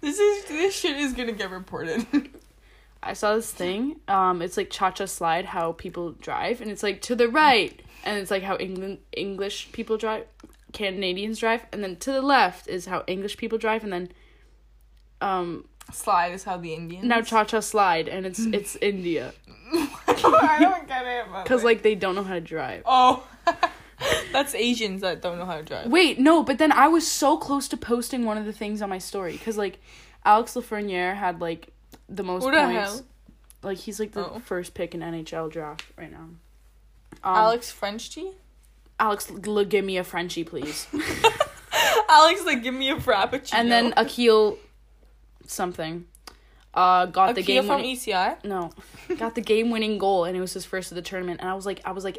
this 0.00 0.18
is 0.18 0.44
this 0.46 0.74
shit 0.78 0.96
is 0.96 1.12
gonna 1.14 1.32
get 1.32 1.50
reported. 1.50 2.06
I 3.02 3.14
saw 3.14 3.34
this 3.34 3.50
thing. 3.50 3.96
Um, 4.06 4.42
it's 4.42 4.56
like 4.56 4.70
cha 4.70 4.90
cha 4.90 5.06
slide 5.06 5.46
how 5.46 5.72
people 5.72 6.12
drive, 6.12 6.60
and 6.60 6.70
it's 6.70 6.82
like 6.82 7.00
to 7.02 7.14
the 7.16 7.28
right, 7.28 7.80
and 8.04 8.18
it's 8.18 8.30
like 8.30 8.42
how 8.42 8.56
England 8.58 8.98
English 9.16 9.72
people 9.72 9.96
drive, 9.96 10.26
Canadians 10.72 11.38
drive, 11.38 11.64
and 11.72 11.82
then 11.82 11.96
to 11.96 12.12
the 12.12 12.22
left 12.22 12.68
is 12.68 12.86
how 12.86 13.02
English 13.06 13.36
people 13.38 13.58
drive, 13.58 13.82
and 13.82 13.92
then 13.92 14.08
um 15.20 15.64
Slide 15.92 16.32
is 16.32 16.44
how 16.44 16.56
the 16.58 16.74
Indians. 16.74 17.04
now 17.04 17.20
cha 17.22 17.44
cha 17.44 17.60
slide, 17.60 18.06
and 18.08 18.24
it's 18.26 18.40
it's 18.40 18.76
India 18.80 19.32
I 19.74 20.58
don't 20.60 20.86
get 20.86 21.06
it. 21.06 21.24
because 21.42 21.64
like 21.64 21.82
they 21.82 21.94
don't 21.94 22.14
know 22.14 22.22
how 22.22 22.34
to 22.34 22.40
drive. 22.40 22.82
oh, 22.86 23.26
that's 24.32 24.54
Asians 24.54 25.00
that 25.02 25.22
don't 25.22 25.38
know 25.38 25.44
how 25.44 25.56
to 25.56 25.62
drive. 25.62 25.86
Wait, 25.90 26.18
no, 26.18 26.42
but 26.42 26.58
then 26.58 26.72
I 26.72 26.88
was 26.88 27.06
so 27.06 27.36
close 27.36 27.68
to 27.68 27.76
posting 27.76 28.24
one 28.24 28.36
of 28.38 28.44
the 28.46 28.52
things 28.52 28.82
on 28.82 28.88
my 28.90 28.98
story 28.98 29.32
because 29.32 29.56
like 29.58 29.78
Alex 30.24 30.54
Lafreniere 30.54 31.14
had 31.16 31.40
like 31.40 31.68
the 32.08 32.22
most 32.22 32.44
Who 32.44 32.50
the 32.50 32.56
points. 32.58 32.74
hell? 32.94 33.02
Like 33.62 33.78
he's 33.78 34.00
like 34.00 34.12
the 34.12 34.26
Oh. 34.28 34.38
first 34.44 34.74
pick 34.74 34.94
in 34.94 35.00
NHL 35.00 35.50
draft 35.50 35.84
right 35.96 36.10
now. 36.10 36.28
Um, 37.24 37.36
Alex 37.36 37.70
French 37.70 38.10
tea. 38.14 38.32
Alex, 38.98 39.30
l- 39.46 39.64
give 39.64 39.84
me 39.84 39.96
a 39.98 40.04
Frenchie, 40.04 40.44
please. 40.44 40.86
Alex, 42.08 42.44
like, 42.44 42.62
give 42.62 42.74
me 42.74 42.90
a 42.90 42.96
frappuccino. 42.96 43.54
and 43.54 43.70
then 43.72 43.94
Akil, 43.96 44.58
something, 45.46 46.06
uh, 46.74 47.06
got 47.06 47.34
the 47.34 47.42
game 47.42 47.64
from 47.66 47.76
winning. 47.76 47.96
ECI. 47.96 48.44
no, 48.44 48.70
got 49.18 49.34
the 49.34 49.40
game 49.40 49.70
winning 49.70 49.98
goal, 49.98 50.24
and 50.24 50.36
it 50.36 50.40
was 50.40 50.52
his 50.52 50.64
first 50.64 50.90
of 50.92 50.96
the 50.96 51.02
tournament. 51.02 51.40
And 51.40 51.48
I 51.48 51.54
was 51.54 51.66
like, 51.66 51.80
I 51.84 51.92
was 51.92 52.04
like, 52.04 52.18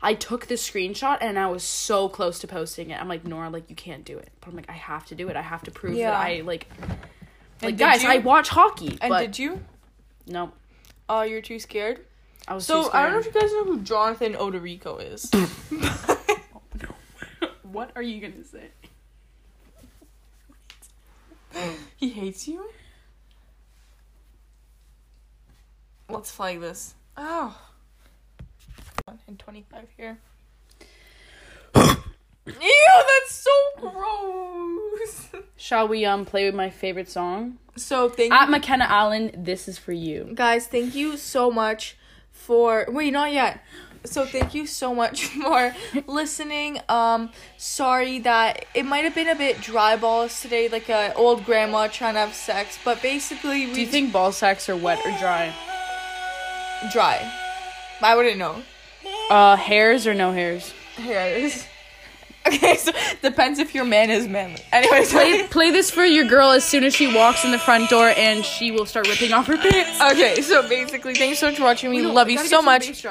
I 0.00 0.14
took 0.14 0.46
the 0.46 0.54
screenshot, 0.54 1.18
and 1.20 1.36
I 1.38 1.48
was 1.48 1.64
so 1.64 2.08
close 2.08 2.38
to 2.40 2.46
posting 2.46 2.90
it. 2.90 3.00
I'm 3.00 3.08
like, 3.08 3.24
Nora, 3.24 3.50
like 3.50 3.68
you 3.68 3.74
can't 3.76 4.04
do 4.04 4.16
it, 4.16 4.30
but 4.40 4.48
I'm 4.50 4.56
like, 4.56 4.70
I 4.70 4.74
have 4.74 5.04
to 5.06 5.14
do 5.16 5.28
it. 5.28 5.34
I 5.36 5.42
have 5.42 5.62
to 5.64 5.70
prove 5.72 5.94
Yeah. 5.94 6.10
that 6.12 6.20
I 6.20 6.40
like. 6.42 6.68
Like 7.60 7.76
did 7.76 7.78
guys, 7.78 8.02
you? 8.04 8.08
I 8.10 8.18
watch 8.18 8.48
hockey, 8.50 8.96
And 9.00 9.10
but 9.10 9.20
did 9.20 9.38
you? 9.38 9.60
no, 10.28 10.52
Oh, 11.08 11.22
you're 11.22 11.42
too 11.42 11.58
scared. 11.58 12.04
I 12.46 12.54
was 12.54 12.64
So 12.64 12.84
too 12.84 12.90
I 12.92 13.02
don't 13.02 13.12
know 13.14 13.18
if 13.18 13.26
you 13.26 13.32
guys 13.32 13.50
know 13.52 13.64
who 13.64 13.80
Jonathan 13.80 14.34
Odorico 14.34 15.02
is. 15.02 15.28
what 17.62 17.90
are 17.96 18.02
you 18.02 18.20
gonna 18.20 18.44
say? 18.44 18.68
he 21.96 22.10
hates 22.10 22.46
you. 22.46 22.70
Let's 26.08 26.30
flag 26.30 26.60
this. 26.60 26.94
Oh. 27.16 27.58
And 29.26 29.38
25 29.38 29.86
here. 29.96 30.18
Ew, 31.74 31.94
that's 32.46 33.32
so 33.32 33.50
gross. 33.78 35.28
Shall 35.56 35.86
we 35.88 36.04
um 36.04 36.24
play 36.24 36.46
with 36.46 36.54
my 36.54 36.70
favorite 36.70 37.08
song? 37.10 37.58
So 37.76 38.08
thank 38.08 38.32
At 38.32 38.46
you, 38.46 38.52
McKenna 38.52 38.86
Allen, 38.88 39.30
this 39.36 39.68
is 39.68 39.78
for 39.78 39.92
you. 39.92 40.30
guys. 40.34 40.66
Thank 40.66 40.94
you 40.94 41.16
so 41.16 41.50
much 41.50 41.96
for. 42.30 42.86
Wait, 42.88 43.12
not 43.12 43.32
yet. 43.32 43.60
So 44.04 44.24
thank 44.24 44.54
you 44.54 44.66
so 44.66 44.94
much 44.94 45.26
for 45.42 45.74
listening. 46.06 46.80
Um, 46.88 47.30
sorry 47.58 48.20
that 48.20 48.64
it 48.74 48.84
might 48.86 49.04
have 49.04 49.14
been 49.14 49.28
a 49.28 49.34
bit 49.34 49.60
dry 49.60 49.96
balls 49.96 50.40
today, 50.40 50.68
like 50.68 50.88
a 50.88 51.12
old 51.14 51.44
grandma 51.44 51.88
trying 51.88 52.14
to 52.14 52.20
have 52.20 52.34
sex. 52.34 52.78
But 52.84 53.02
basically, 53.02 53.66
we 53.66 53.74
Do 53.74 53.80
you 53.82 53.86
think 53.86 54.12
ball 54.12 54.32
sacks 54.32 54.68
are 54.68 54.76
wet 54.76 54.98
or 55.04 55.12
dry? 55.18 55.52
dry? 56.92 57.30
I 58.00 58.14
wouldn't 58.16 58.38
know. 58.38 58.62
Uh, 59.30 59.56
hairs 59.56 60.06
or 60.06 60.14
no 60.14 60.32
hairs? 60.32 60.72
Is. 60.98 61.66
Okay, 62.46 62.76
so 62.76 62.92
depends 63.20 63.58
if 63.58 63.74
your 63.74 63.84
man 63.84 64.08
is 64.08 64.26
manly. 64.26 64.62
Anyways, 64.72 65.10
Play, 65.10 65.42
play 65.50 65.70
this 65.70 65.90
for 65.90 66.02
your 66.04 66.24
girl 66.24 66.50
as 66.50 66.64
soon 66.64 66.82
as 66.82 66.94
she 66.94 67.12
walks 67.14 67.44
in 67.44 67.50
the 67.50 67.58
front 67.58 67.90
door 67.90 68.08
and 68.16 68.42
she 68.42 68.70
will 68.70 68.86
start 68.86 69.06
ripping 69.06 69.34
off 69.34 69.46
her 69.48 69.58
pants. 69.58 70.00
okay, 70.12 70.40
so 70.40 70.66
basically, 70.66 71.14
thanks 71.14 71.40
so 71.40 71.48
much 71.48 71.56
for 71.58 71.64
watching. 71.64 71.90
We 71.90 72.00
love 72.00 72.30
you 72.30 72.38
so 72.38 72.62
much, 72.62 73.04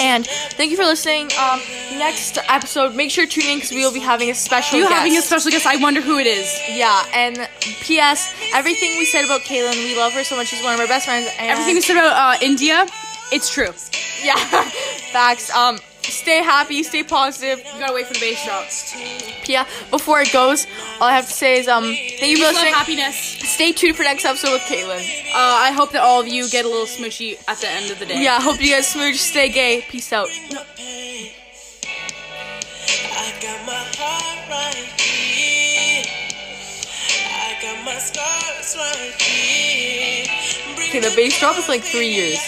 and 0.00 0.26
thank 0.26 0.72
you 0.72 0.76
for 0.76 0.82
listening. 0.84 1.30
Um, 1.38 1.60
next 1.98 2.38
episode, 2.48 2.96
make 2.96 3.12
sure 3.12 3.26
to 3.26 3.30
tune 3.30 3.48
in 3.48 3.58
because 3.58 3.70
we 3.70 3.84
will 3.84 3.92
be 3.92 4.00
having 4.00 4.28
a 4.30 4.34
special. 4.34 4.76
You 4.78 4.84
guest. 4.86 4.94
having 4.94 5.16
a 5.16 5.22
special 5.22 5.50
guest? 5.52 5.66
I 5.66 5.76
wonder 5.76 6.00
who 6.00 6.18
it 6.18 6.26
is. 6.26 6.58
Yeah, 6.68 7.04
and 7.14 7.48
P.S. 7.60 8.34
Everything 8.54 8.98
we 8.98 9.04
said 9.06 9.24
about 9.24 9.42
Kaylin, 9.42 9.74
we 9.84 9.96
love 9.96 10.14
her 10.14 10.24
so 10.24 10.34
much. 10.34 10.48
She's 10.48 10.64
one 10.64 10.74
of 10.74 10.80
our 10.80 10.88
best 10.88 11.06
friends. 11.06 11.28
And 11.38 11.48
Everything 11.50 11.74
we 11.76 11.80
said 11.80 11.96
about 11.96 12.40
uh, 12.40 12.44
India, 12.44 12.86
it's 13.32 13.50
true. 13.50 13.72
yeah, 14.22 14.36
facts. 15.12 15.50
Um, 15.54 15.78
stay 16.02 16.42
happy, 16.42 16.82
stay 16.82 17.02
positive. 17.02 17.58
You 17.74 17.80
gotta 17.80 17.94
wait 17.94 18.06
for 18.06 18.14
the 18.14 18.20
bass 18.20 18.44
drop. 18.44 18.66
Yeah, 19.48 19.66
before 19.90 20.20
it 20.20 20.32
goes, 20.32 20.66
all 21.00 21.08
I 21.08 21.12
have 21.12 21.26
to 21.26 21.32
say 21.32 21.58
is 21.58 21.66
um, 21.68 21.82
thank 21.84 21.92
you 22.22 22.36
for 22.36 22.44
Peace, 22.44 22.52
listening. 22.54 22.72
happiness. 22.74 23.16
Stay 23.16 23.72
tuned 23.72 23.96
for 23.96 24.02
next 24.04 24.24
episode 24.24 24.52
with 24.52 24.62
Caitlin. 24.62 25.00
Uh, 25.34 25.36
I 25.36 25.72
hope 25.72 25.90
that 25.92 26.02
all 26.02 26.20
of 26.20 26.28
you 26.28 26.48
get 26.50 26.64
a 26.64 26.68
little 26.68 26.86
smoochy 26.86 27.36
at 27.48 27.58
the 27.58 27.68
end 27.68 27.90
of 27.90 27.98
the 27.98 28.06
day. 28.06 28.22
Yeah, 28.22 28.36
I 28.36 28.40
hope 28.40 28.60
you 28.62 28.70
guys 28.72 28.86
smooch. 28.88 29.16
Stay 29.16 29.48
gay. 29.48 29.82
Peace 29.88 30.12
out. 30.12 30.28
I 33.14 33.32
got 33.40 33.66
my 33.66 33.84
heart 33.98 34.48
right 34.50 35.00
here. 35.00 36.04
I 37.28 37.56
got 37.62 37.84
my 37.84 37.98
scars 37.98 38.76
right 38.76 39.14
here. 39.20 40.26
Okay, 40.88 41.00
the 41.00 41.12
bass 41.16 41.38
drop 41.38 41.56
is 41.58 41.68
like 41.68 41.82
three 41.82 42.08
years. 42.08 42.38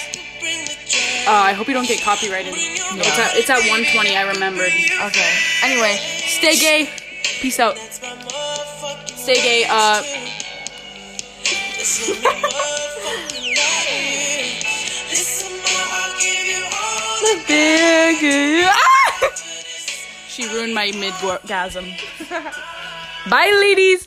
Uh, 1.26 1.30
I 1.30 1.52
hope 1.52 1.68
you 1.68 1.74
don't 1.74 1.88
get 1.88 2.02
copyrighted. 2.02 2.54
It's 2.54 3.18
at 3.18 3.36
it's 3.36 3.50
at 3.50 3.58
120. 3.60 4.16
I 4.16 4.22
remembered. 4.28 4.68
Okay. 4.68 5.30
Anyway, 5.62 5.98
Stay 6.44 6.56
gay. 6.56 6.90
Peace 7.22 7.58
out. 7.60 7.78
Stay 7.78 9.36
gay. 9.36 9.64
Uh, 9.68 10.02
she 20.28 20.46
ruined 20.48 20.74
my 20.74 20.90
mid-gasm. 20.92 21.84
Bye, 23.30 23.52
ladies. 23.60 24.02